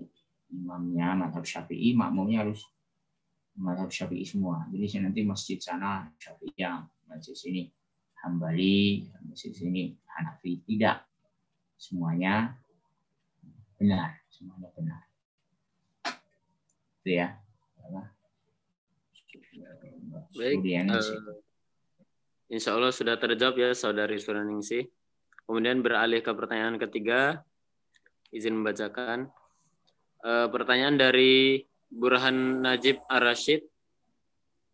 [0.53, 2.69] imamnya madhab syafi'i, makmumnya harus
[3.57, 4.69] madhab syafi'i semua.
[4.69, 7.73] Jadi saya nanti masjid sana syafi'i yang masjid sini
[8.21, 10.61] hambali, masjid sini hanafi.
[10.61, 10.97] Tidak.
[11.81, 12.53] Semuanya
[13.81, 14.21] benar.
[14.29, 15.03] Semuanya benar.
[17.01, 17.41] Itu ya.
[20.37, 20.63] Baik.
[20.63, 21.50] Uh,
[22.51, 24.85] insya Allah sudah terjawab ya saudari Suraningsi.
[25.47, 27.43] Kemudian beralih ke pertanyaan ketiga.
[28.35, 29.31] Izin membacakan.
[30.21, 33.67] Uh, pertanyaan dari Burhan Najib Ar-Rashid.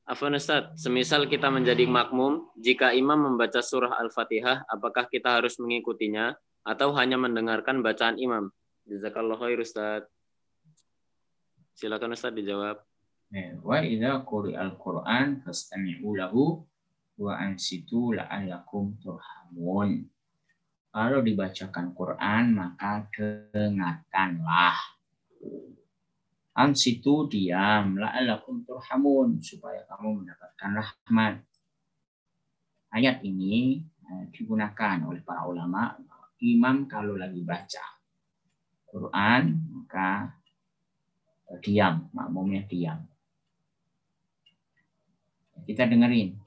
[0.06, 6.94] Ustaz, semisal kita menjadi makmum, jika imam membaca surah Al-Fatihah, apakah kita harus mengikutinya atau
[6.94, 8.54] hanya mendengarkan bacaan imam?
[8.86, 10.06] Jazakallah khair Ustaz.
[11.74, 12.78] Silakan Ustaz dijawab.
[13.34, 14.22] Eh, wa idza
[14.54, 16.62] al Qur'an fastami'u lahu
[17.16, 20.04] wa ansitu la'allakum turhamun.
[20.92, 24.96] Kalau dibacakan Quran maka dengarkanlah
[26.56, 31.44] Ansitu diam, la'alakum turhamun, supaya kamu mendapatkan rahmat.
[32.96, 35.92] Ayat ini eh, digunakan oleh para ulama,
[36.40, 38.00] imam kalau lagi baca
[38.88, 40.32] Quran, maka
[41.52, 43.04] eh, diam, makmumnya diam.
[45.60, 46.40] Kita dengerin,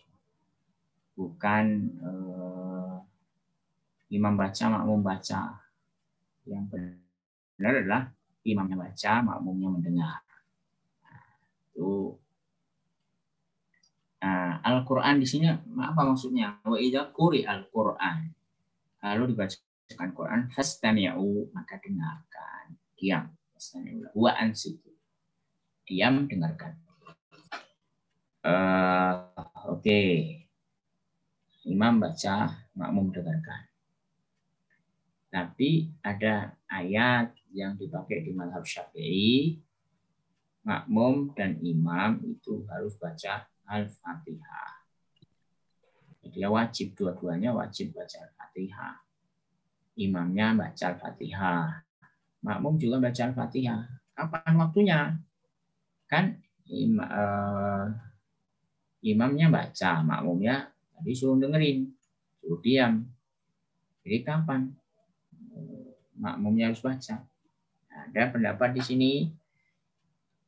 [1.19, 1.65] bukan
[1.99, 2.95] eh,
[4.15, 5.59] imam baca, makmum baca.
[6.47, 8.03] Yang benar adalah
[8.47, 10.23] imamnya baca, makmumnya mendengar.
[11.03, 11.23] Nah,
[11.75, 12.15] itu
[14.19, 15.47] Nah, Al-Quran di sini
[15.79, 16.59] apa maksudnya?
[16.67, 18.27] Wa idza quri al-Quran.
[18.99, 22.75] Kalau dibacakan Quran, fastami'u, maka dengarkan.
[22.99, 23.31] Diam.
[23.55, 24.11] Fastami'u.
[24.11, 24.91] Wa ansitu.
[25.87, 26.75] Diam, dengarkan.
[28.43, 29.23] Uh,
[29.71, 29.87] Oke.
[29.87, 30.48] Okay.
[31.69, 33.69] Imam baca, makmum dengarkan.
[35.29, 39.61] Tapi ada ayat yang dipakai di madhab syafi'i
[40.65, 44.73] makmum dan imam itu harus baca al-fatihah.
[46.25, 48.97] Jadi ya wajib dua-duanya wajib baca al-fatihah.
[50.01, 51.85] Imamnya baca al-fatihah.
[52.41, 53.81] Makmum juga baca al-fatihah.
[54.17, 54.99] Kapan waktunya?
[56.09, 57.85] Kan im, uh,
[59.05, 61.87] imamnya baca, makmumnya tadi suruh dengerin,
[62.43, 63.07] suruh diam.
[64.03, 64.67] Jadi kapan
[66.19, 67.23] makmumnya harus baca?
[67.89, 69.11] Ada pendapat di sini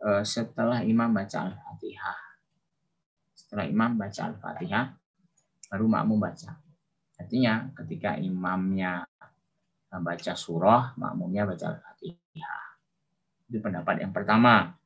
[0.04, 2.20] uh, setelah imam baca al-fatihah.
[3.32, 4.86] Setelah imam baca al-fatihah,
[5.72, 6.52] baru makmum baca.
[7.16, 9.08] Artinya ketika imamnya
[9.88, 12.64] baca surah, makmumnya baca al-fatihah.
[13.48, 14.81] Itu pendapat yang pertama.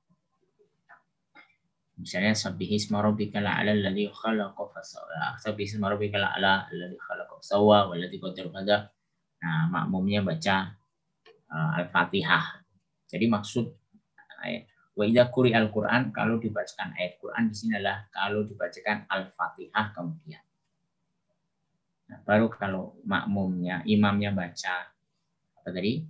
[1.96, 5.40] Misalnya sabbihi isma rabbikal a'la alladhi khalaqa fasawwa.
[5.40, 8.82] Sabbihi isma rabbikal a'la alladhi khalaqa fasawwa walladhi qaddara qadar.
[9.40, 10.76] Nah, makmumnya baca
[11.52, 12.66] uh, Al-Fatihah.
[13.08, 13.66] Jadi maksud
[14.44, 20.44] ayat wa idza al-Qur'an kalau dibacakan ayat Quran di sini adalah kalau dibacakan Al-Fatihah kemudian.
[22.06, 24.92] Nah, baru kalau makmumnya, imamnya baca
[25.62, 26.04] apa tadi?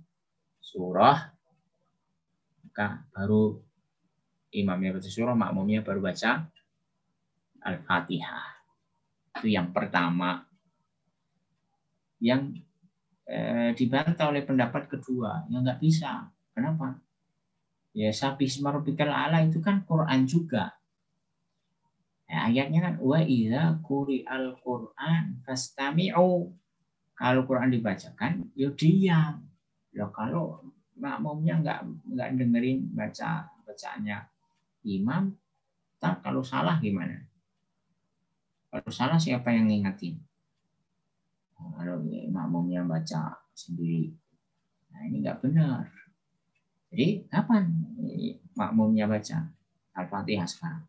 [0.60, 1.36] Surah
[2.76, 3.65] maka baru
[4.54, 6.46] imamnya baca surah, makmumnya baru baca
[7.66, 8.46] Al-Fatihah.
[9.36, 10.46] Itu yang pertama.
[12.22, 12.62] Yang
[13.26, 16.30] eh, dibantah oleh pendapat kedua, yang nggak bisa.
[16.54, 16.96] Kenapa?
[17.96, 20.72] Ya sapi semarubikal ala itu kan Quran juga.
[22.26, 23.78] Ya, ayatnya kan wa idza
[24.26, 26.52] al Quran fastami'u.
[27.16, 29.40] Kalau Quran dibacakan, ya diam.
[29.96, 30.60] Ya kalau
[30.96, 31.80] makmumnya nggak
[32.12, 34.35] nggak dengerin baca bacaannya
[34.86, 35.34] imam,
[35.98, 37.26] tak kalau salah gimana?
[38.70, 40.22] Kalau salah siapa yang ngingetin?
[41.56, 41.98] Kalau
[42.30, 44.12] makmumnya baca sendiri,
[44.92, 45.88] nah ini nggak benar.
[46.92, 47.64] Jadi kapan
[48.54, 49.48] makmumnya baca
[49.96, 50.84] Al-Fatihah sekarang?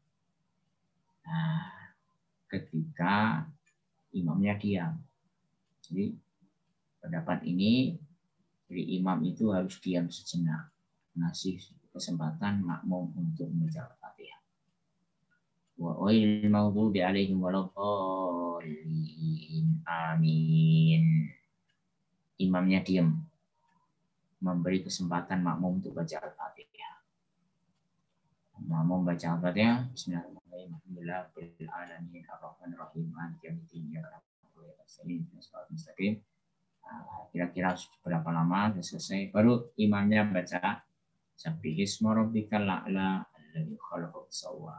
[1.24, 1.92] Nah,
[2.52, 3.48] ketika
[4.12, 5.00] imamnya diam.
[5.88, 6.16] Jadi
[7.00, 7.96] pendapat ini,
[8.68, 10.68] jadi imam itu harus diam sejenak,
[11.16, 11.60] ngasih
[11.98, 14.40] kesempatan makmum untuk membaca Al-Fatihah.
[15.82, 18.86] Wa ghairil maghdubi alaihim waladdallin.
[19.84, 21.34] Amin.
[22.38, 23.26] Imamnya diam.
[24.38, 26.96] Memberi kesempatan makmum untuk baca Al-Fatihah.
[28.64, 29.90] Makmum baca Al-Fatihah.
[29.92, 30.78] Bismillahirrahmanirrahim.
[30.78, 33.10] Alhamdulillah bil alamin arrahmanir rahim.
[33.12, 33.94] Maliki yaumiddin.
[33.94, 34.06] Ya
[37.30, 40.87] kira-kira berapa lama selesai baru imamnya baca
[41.38, 44.74] Sabbihisma rabbikal la'la alladzi khalaqas sawwa.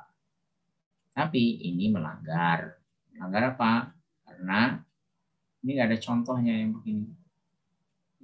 [1.14, 2.82] Tapi ini melanggar.
[3.14, 3.94] Melanggar apa?
[4.26, 4.74] Karena
[5.62, 7.14] ini nggak ada contohnya yang begini.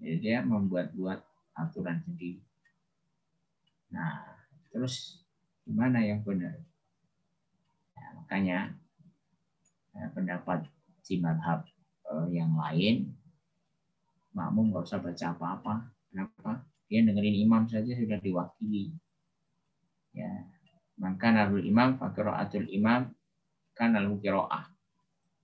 [0.02, 1.22] Jadi dia membuat-buat
[1.54, 2.42] aturan sendiri.
[3.94, 4.26] Nah,
[4.74, 5.22] terus
[5.62, 6.58] gimana yang benar?
[7.94, 8.74] Nah, makanya
[9.94, 10.66] eh, pendapat
[11.06, 11.62] si madhab
[12.10, 13.14] eh, yang lain,
[14.34, 15.74] makmum nggak usah baca apa-apa.
[16.10, 16.73] Kenapa?
[16.94, 18.94] Dia dengerin imam saja sudah diwakili.
[20.14, 20.30] Ya
[20.94, 23.10] maka nalul imam fakiraatul imam
[23.74, 24.70] kan lalu kiroah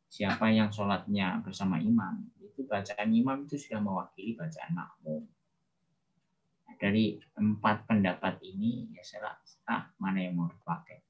[0.07, 5.27] siapa yang sholatnya bersama imam itu bacaan imam itu sudah mewakili bacaan makmum.
[6.79, 9.35] Dari empat pendapat ini ya salah
[9.67, 11.03] ah, mana yang mau dipakai?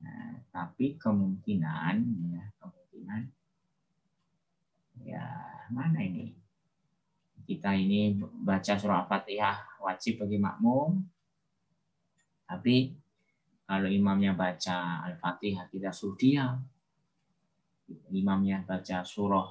[0.00, 1.96] Nah, tapi kemungkinan
[2.32, 3.22] ya kemungkinan
[5.04, 5.24] ya
[5.68, 6.47] mana ini
[7.48, 11.00] kita ini baca surah Al-Fatihah wajib bagi makmum.
[12.44, 12.92] Tapi
[13.64, 16.60] kalau imamnya baca Al-Fatihah kita suruh diam.
[18.12, 19.48] Imamnya baca surah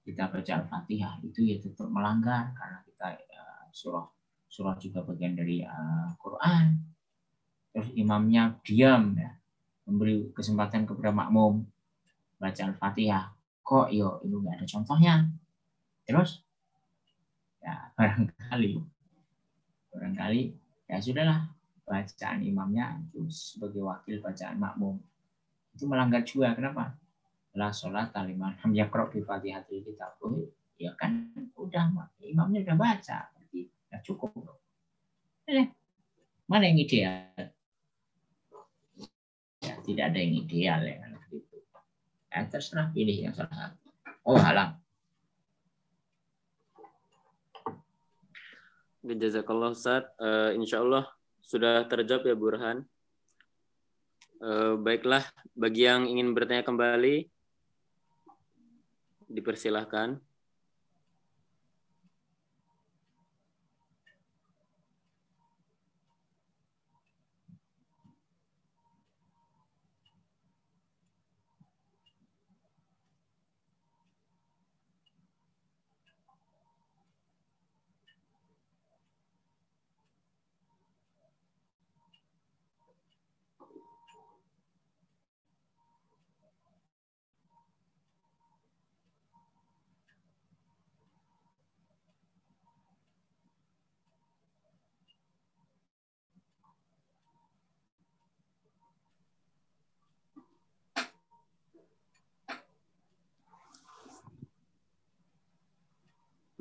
[0.00, 4.08] kita baca Al-Fatihah itu ya tetap melanggar karena kita uh, surah
[4.48, 6.72] surah juga bagian dari uh, Quran.
[7.76, 9.28] Terus imamnya diam ya,
[9.84, 11.68] memberi kesempatan kepada makmum
[12.40, 13.28] baca Al-Fatihah.
[13.60, 15.14] Kok yo itu nggak ada contohnya.
[16.08, 16.45] Terus
[17.66, 18.78] ya barangkali.
[19.90, 20.42] Barangkali.
[20.86, 21.50] Ya sudahlah.
[21.86, 24.98] Bacaan imamnya itu sebagai wakil bacaan makmum.
[25.74, 26.54] Itu melanggar juga.
[26.54, 26.94] Kenapa?
[27.58, 30.46] La sholat kalimat ham yakro fatihatil kitab oh,
[30.76, 31.88] ya kan udah
[32.20, 34.34] imamnya udah baca berarti ya cukup.
[35.46, 35.70] Eh,
[36.50, 37.32] mana yang ideal?
[39.64, 41.16] Ya tidak ada yang ideal ya kan
[42.36, 43.72] ya terserah pilih yang salah
[44.28, 44.76] oh halang
[49.14, 50.10] Jazakallah Ustaz.
[50.18, 51.06] Uh, insya Allah
[51.38, 52.82] sudah terjawab ya Burhan.
[54.42, 55.22] Uh, baiklah,
[55.54, 57.30] bagi yang ingin bertanya kembali,
[59.30, 60.18] dipersilahkan.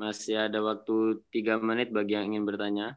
[0.01, 0.93] Masih ada waktu
[1.33, 2.87] tiga menit bagi yang ingin bertanya.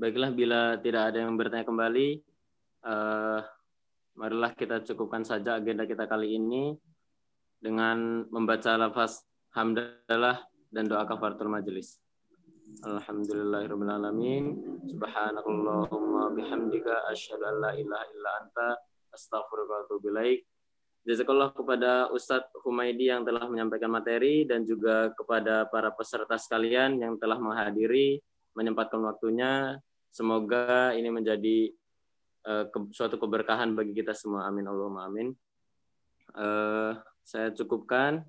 [0.00, 2.24] Baiklah, bila tidak ada yang bertanya kembali,
[2.88, 3.44] uh,
[4.16, 6.72] marilah kita cukupkan saja agenda kita kali ini
[7.60, 10.40] dengan membaca lafaz hamdalah
[10.72, 12.00] dan doa kafaratul majelis.
[12.80, 14.44] Alhamdulillahirrahmanirrahim.
[14.88, 18.68] Subhanakallahumma bihamdika asyhadu an la ilaha illa anta
[19.12, 19.84] astaghfiruka.
[21.04, 27.20] Jazakallah kepada Ustadz Humaydi yang telah menyampaikan materi dan juga kepada para peserta sekalian yang
[27.20, 28.16] telah menghadiri,
[28.56, 29.76] menyempatkan waktunya
[30.10, 31.70] Semoga ini menjadi
[32.46, 34.50] uh, ke, suatu keberkahan bagi kita semua.
[34.50, 35.30] Amin Allahumma amin.
[36.34, 38.26] Uh, saya cukupkan.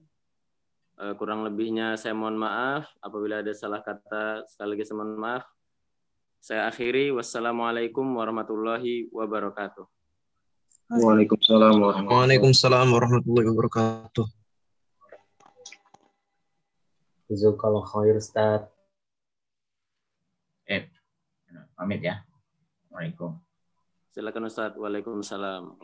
[1.02, 4.46] Uh, kurang lebihnya saya mohon maaf apabila ada salah kata.
[4.46, 5.44] Sekali lagi saya mohon maaf.
[6.38, 7.10] Saya akhiri.
[7.10, 9.90] Wassalamualaikum warahmatullahi wabarakatuh.
[10.92, 14.26] Waalaikumsalam Waalaikumsalam warahmatullahi wabarakatuh.
[17.32, 18.68] Jazakallah khair Ustaz.
[20.68, 20.84] Eh,
[21.82, 22.22] pamit ya.
[22.86, 23.42] Assalamualaikum.
[24.14, 24.78] Silakan Ustaz.
[24.78, 25.82] Waalaikumsalam.